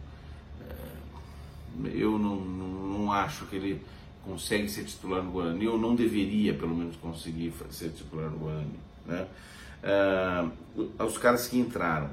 É, 0.62 1.92
eu 1.94 2.18
não, 2.18 2.36
não, 2.36 2.68
não 2.68 3.12
acho 3.12 3.46
que 3.46 3.56
ele 3.56 3.82
consegue 4.26 4.68
ser 4.68 4.84
titular 4.86 5.22
no 5.22 5.32
Guarani, 5.32 5.68
ou 5.68 5.78
não 5.78 5.96
deveria 5.96 6.54
pelo 6.54 6.76
menos 6.76 6.96
conseguir 6.98 7.54
ser 7.70 7.90
titular 7.90 8.30
no 8.30 8.38
Guarani. 8.40 8.80
Né? 9.06 9.28
Uh, 9.86 11.04
os 11.04 11.18
caras 11.18 11.48
que 11.48 11.60
entraram, 11.60 12.10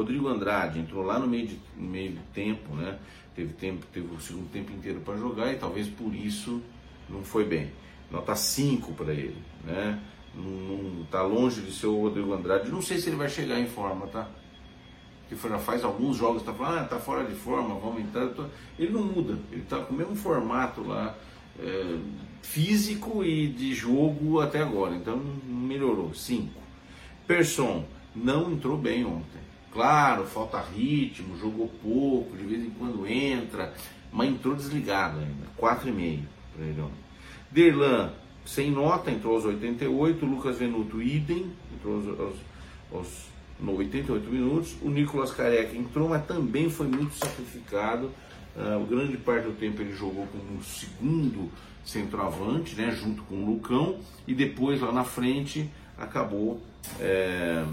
Rodrigo 0.00 0.28
Andrade 0.28 0.78
entrou 0.78 1.04
lá 1.04 1.18
no 1.18 1.26
meio, 1.26 1.46
de, 1.46 1.58
no 1.76 1.88
meio 1.88 2.12
do 2.12 2.22
tempo, 2.32 2.74
né? 2.74 2.98
teve, 3.34 3.52
tempo, 3.54 3.86
teve 3.92 4.14
o 4.14 4.20
segundo 4.20 4.50
tempo 4.50 4.72
inteiro 4.72 5.00
para 5.00 5.16
jogar 5.16 5.52
e 5.52 5.56
talvez 5.56 5.88
por 5.88 6.14
isso 6.14 6.60
não 7.08 7.22
foi 7.22 7.44
bem. 7.44 7.70
Nota 8.10 8.34
5 8.34 8.92
para 8.92 9.12
ele, 9.12 9.40
né? 9.64 10.00
Não, 10.34 11.02
está 11.02 11.22
longe 11.22 11.60
de 11.62 11.72
ser 11.72 11.86
o 11.86 12.00
Rodrigo 12.00 12.32
Andrade. 12.32 12.70
Não 12.70 12.82
sei 12.82 12.98
se 12.98 13.08
ele 13.08 13.16
vai 13.16 13.28
chegar 13.28 13.58
em 13.58 13.66
forma, 13.66 14.06
tá? 14.08 14.28
Que 15.28 15.36
já 15.36 15.58
faz 15.58 15.84
alguns 15.84 16.16
jogos, 16.16 16.42
tá 16.42 16.52
falando, 16.52 16.78
ah, 16.78 16.84
tá 16.84 16.98
fora 16.98 17.24
de 17.24 17.34
forma, 17.34 17.74
vamos 17.76 18.00
entrar. 18.00 18.28
Ele 18.78 18.92
não 18.92 19.04
muda, 19.04 19.38
ele 19.52 19.62
tá 19.62 19.78
com 19.78 19.94
o 19.94 19.96
mesmo 19.96 20.16
formato 20.16 20.82
lá 20.82 21.16
é, 21.58 21.98
físico 22.42 23.24
e 23.24 23.46
de 23.46 23.72
jogo 23.72 24.40
até 24.40 24.60
agora. 24.60 24.94
Então 24.94 25.16
melhorou. 25.46 26.12
5. 26.12 26.48
Persson 27.28 27.84
não 28.14 28.52
entrou 28.52 28.76
bem 28.76 29.04
ontem. 29.04 29.40
Claro, 29.72 30.24
falta 30.26 30.60
ritmo, 30.60 31.38
jogou 31.38 31.70
pouco, 31.82 32.36
de 32.36 32.44
vez 32.44 32.64
em 32.64 32.70
quando 32.70 33.06
entra, 33.06 33.72
mas 34.12 34.28
entrou 34.28 34.54
desligado 34.54 35.20
ainda. 35.20 35.46
4,5 35.58 36.22
para 36.54 36.66
ele 36.66 36.80
ontem. 36.80 36.94
Derlan, 37.50 38.12
sem 38.44 38.70
nota, 38.70 39.10
entrou 39.10 39.34
aos 39.34 39.44
88. 39.44 40.26
Lucas 40.26 40.58
Venuto, 40.58 41.00
idem, 41.00 41.52
entrou 41.72 41.96
aos, 41.96 42.20
aos, 42.20 42.36
aos 42.92 43.30
no 43.60 43.76
88 43.76 44.30
minutos. 44.30 44.76
O 44.82 44.90
Nicolas 44.90 45.32
Careca 45.32 45.76
entrou, 45.76 46.08
mas 46.08 46.24
também 46.26 46.68
foi 46.70 46.86
muito 46.86 47.14
sacrificado. 47.14 48.10
Uh, 48.56 48.84
grande 48.86 49.16
parte 49.16 49.44
do 49.44 49.52
tempo 49.52 49.80
ele 49.80 49.94
jogou 49.94 50.26
como 50.26 50.62
segundo 50.64 51.50
centroavante, 51.84 52.74
né, 52.74 52.90
junto 52.90 53.22
com 53.22 53.36
o 53.36 53.46
Lucão, 53.46 53.98
e 54.26 54.34
depois 54.34 54.80
lá 54.80 54.92
na 54.92 55.04
frente 55.04 55.70
acabou 55.96 56.60
é, 56.98 57.64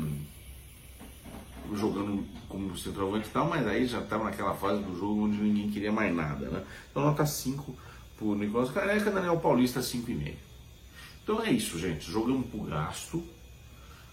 jogando 1.76 2.24
como 2.48 2.78
centroavante 2.78 3.28
e 3.28 3.32
tal, 3.32 3.48
mas 3.48 3.66
aí 3.68 3.86
já 3.86 4.00
estava 4.00 4.26
naquela 4.26 4.54
fase 4.54 4.82
do 4.84 4.98
jogo 4.98 5.26
onde 5.26 5.38
ninguém 5.38 5.70
queria 5.70 5.92
mais 5.92 6.16
nada, 6.16 6.48
né? 6.50 6.64
Então 6.92 7.04
nota 7.04 7.26
5 7.26 7.76
por 8.18 8.38
Nicolas 8.38 8.72
Careca, 8.72 9.12
Daniel 9.12 9.38
Paulista 9.40 9.80
5,5. 9.80 10.34
Então 11.24 11.44
é 11.44 11.52
isso, 11.52 11.78
gente. 11.78 12.10
Jogamos 12.10 12.48
por 12.48 12.66
gasto, 12.68 13.24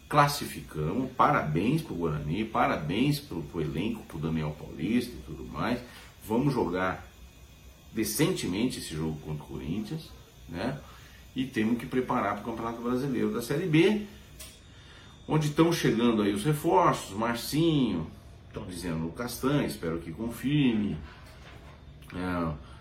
classificamos, 0.08 1.10
parabéns 1.12 1.82
para 1.82 1.92
o 1.92 1.96
Guarani, 1.96 2.44
parabéns 2.44 3.20
para 3.20 3.36
o 3.36 3.60
elenco, 3.60 4.02
para 4.02 4.16
o 4.16 4.20
Daniel 4.20 4.56
Paulista 4.58 5.12
e 5.12 5.22
tudo 5.24 5.44
mais. 5.44 5.80
Vamos 6.26 6.52
jogar 6.52 7.06
decentemente 7.92 8.78
esse 8.78 8.94
jogo 8.94 9.18
contra 9.20 9.44
o 9.44 9.46
Corinthians, 9.46 10.10
né? 10.48 10.78
E 11.36 11.46
temos 11.46 11.78
que 11.78 11.86
preparar 11.86 12.34
para 12.34 12.42
o 12.42 12.44
Campeonato 12.44 12.82
Brasileiro 12.82 13.32
da 13.32 13.42
Série 13.42 13.66
B, 13.66 14.06
onde 15.26 15.48
estão 15.48 15.72
chegando 15.72 16.22
aí 16.22 16.32
os 16.32 16.44
reforços, 16.44 17.16
Marcinho, 17.16 18.06
estão 18.48 18.64
dizendo 18.66 19.06
o 19.06 19.12
Castanho, 19.12 19.66
espero 19.66 19.98
que 19.98 20.12
confirme. 20.12 20.96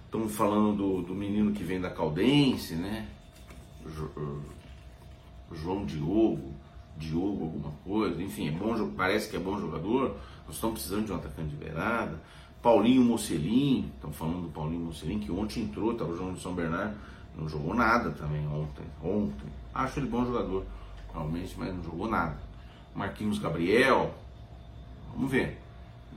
Estão 0.05 0.25
é, 0.25 0.27
falando 0.27 0.75
do, 0.75 1.01
do 1.01 1.15
menino 1.15 1.51
que 1.51 1.63
vem 1.63 1.81
da 1.81 1.89
Caldense, 1.89 2.75
né? 2.75 3.07
João 5.51 5.85
Diogo, 5.85 6.53
Diogo 6.97 7.45
alguma 7.45 7.71
coisa, 7.83 8.21
enfim, 8.21 8.47
é 8.47 8.51
bom, 8.51 8.91
parece 8.95 9.29
que 9.29 9.35
é 9.35 9.39
bom 9.39 9.59
jogador, 9.59 10.15
nós 10.45 10.55
estamos 10.55 10.75
precisando 10.75 11.05
de 11.05 11.11
um 11.11 11.15
atacante 11.15 11.49
de 11.49 11.55
beirada. 11.55 12.21
Paulinho 12.61 13.03
Mocelin, 13.03 13.91
estão 13.95 14.11
falando 14.13 14.43
do 14.43 14.49
Paulinho 14.49 14.85
Mocelin, 14.85 15.19
que 15.19 15.31
ontem 15.31 15.63
entrou, 15.63 15.91
estava 15.91 16.15
jogando 16.15 16.35
de 16.35 16.41
São 16.41 16.53
Bernardo, 16.53 16.95
não 17.35 17.49
jogou 17.49 17.73
nada 17.73 18.11
também 18.11 18.47
ontem. 18.47 18.85
Ontem. 19.03 19.49
Acho 19.73 19.99
ele 19.99 20.07
bom 20.07 20.25
jogador, 20.25 20.65
realmente, 21.13 21.53
mas 21.57 21.73
não 21.73 21.83
jogou 21.83 22.09
nada. 22.09 22.37
Marquinhos 22.95 23.39
Gabriel, 23.39 24.13
vamos 25.13 25.31
ver. 25.31 25.59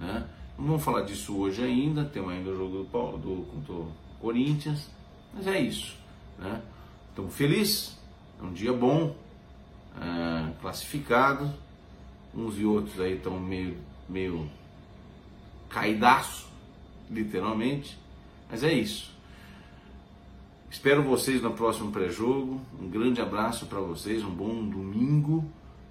Né? 0.01 0.27
Não 0.59 0.67
vamos 0.67 0.83
falar 0.83 1.03
disso 1.03 1.37
hoje 1.37 1.63
ainda, 1.63 2.05
temos 2.05 2.33
ainda 2.33 2.51
o 2.51 2.57
jogo 2.57 2.85
do, 2.85 3.19
do, 3.19 3.47
contra 3.47 3.73
o 3.73 3.93
Corinthians, 4.21 4.91
mas 5.33 5.47
é 5.47 5.61
isso. 5.61 5.97
Né? 6.39 6.63
Estamos 7.11 7.35
felizes, 7.35 7.99
é 8.41 8.43
um 8.43 8.53
dia 8.53 8.73
bom, 8.73 9.15
é, 10.01 10.53
classificado, 10.61 11.53
uns 12.35 12.59
e 12.59 12.65
outros 12.65 13.01
aí 13.01 13.17
estão 13.17 13.39
meio, 13.41 13.77
meio 14.09 14.51
caidaço, 15.69 16.49
literalmente, 17.11 17.99
mas 18.51 18.63
é 18.63 18.73
isso. 18.73 19.16
Espero 20.77 21.03
vocês 21.03 21.41
no 21.41 21.53
próximo 21.53 21.91
pré-jogo. 21.91 22.61
Um 22.79 22.87
grande 22.87 23.19
abraço 23.19 23.65
para 23.65 23.81
vocês, 23.81 24.23
um 24.23 24.31
bom 24.31 24.63
domingo. 24.63 25.39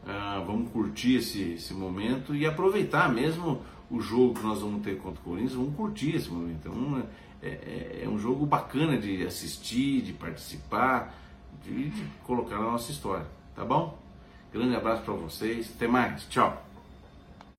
Uh, 0.04 0.46
vamos 0.46 0.72
curtir 0.72 1.16
esse, 1.16 1.54
esse 1.54 1.74
momento 1.74 2.36
e 2.36 2.46
aproveitar 2.46 3.12
mesmo 3.12 3.64
o 3.90 4.00
jogo 4.00 4.36
que 4.36 4.44
nós 4.44 4.62
vamos 4.62 4.84
ter 4.84 5.00
contra 5.00 5.20
o 5.20 5.24
Corinthians. 5.24 5.54
Vamos 5.54 5.76
curtir 5.76 6.16
esse 6.16 6.30
momento. 6.30 6.70
Então, 6.70 7.04
é, 7.42 7.48
é, 7.48 8.02
é 8.04 8.08
um 8.08 8.20
jogo 8.20 8.46
bacana 8.46 8.96
de 8.96 9.26
assistir, 9.26 10.04
de 10.04 10.14
participar, 10.14 11.16
de, 11.64 11.90
de 11.90 12.04
colocar 12.24 12.60
na 12.60 12.72
nossa 12.72 12.92
história. 12.92 13.26
Tá 13.56 13.66
bom? 13.66 13.98
Grande 14.54 14.76
abraço 14.76 15.02
para 15.02 15.16
vocês. 15.16 15.72
Até 15.76 15.88
mais. 15.88 16.28
Tchau. 16.30 16.65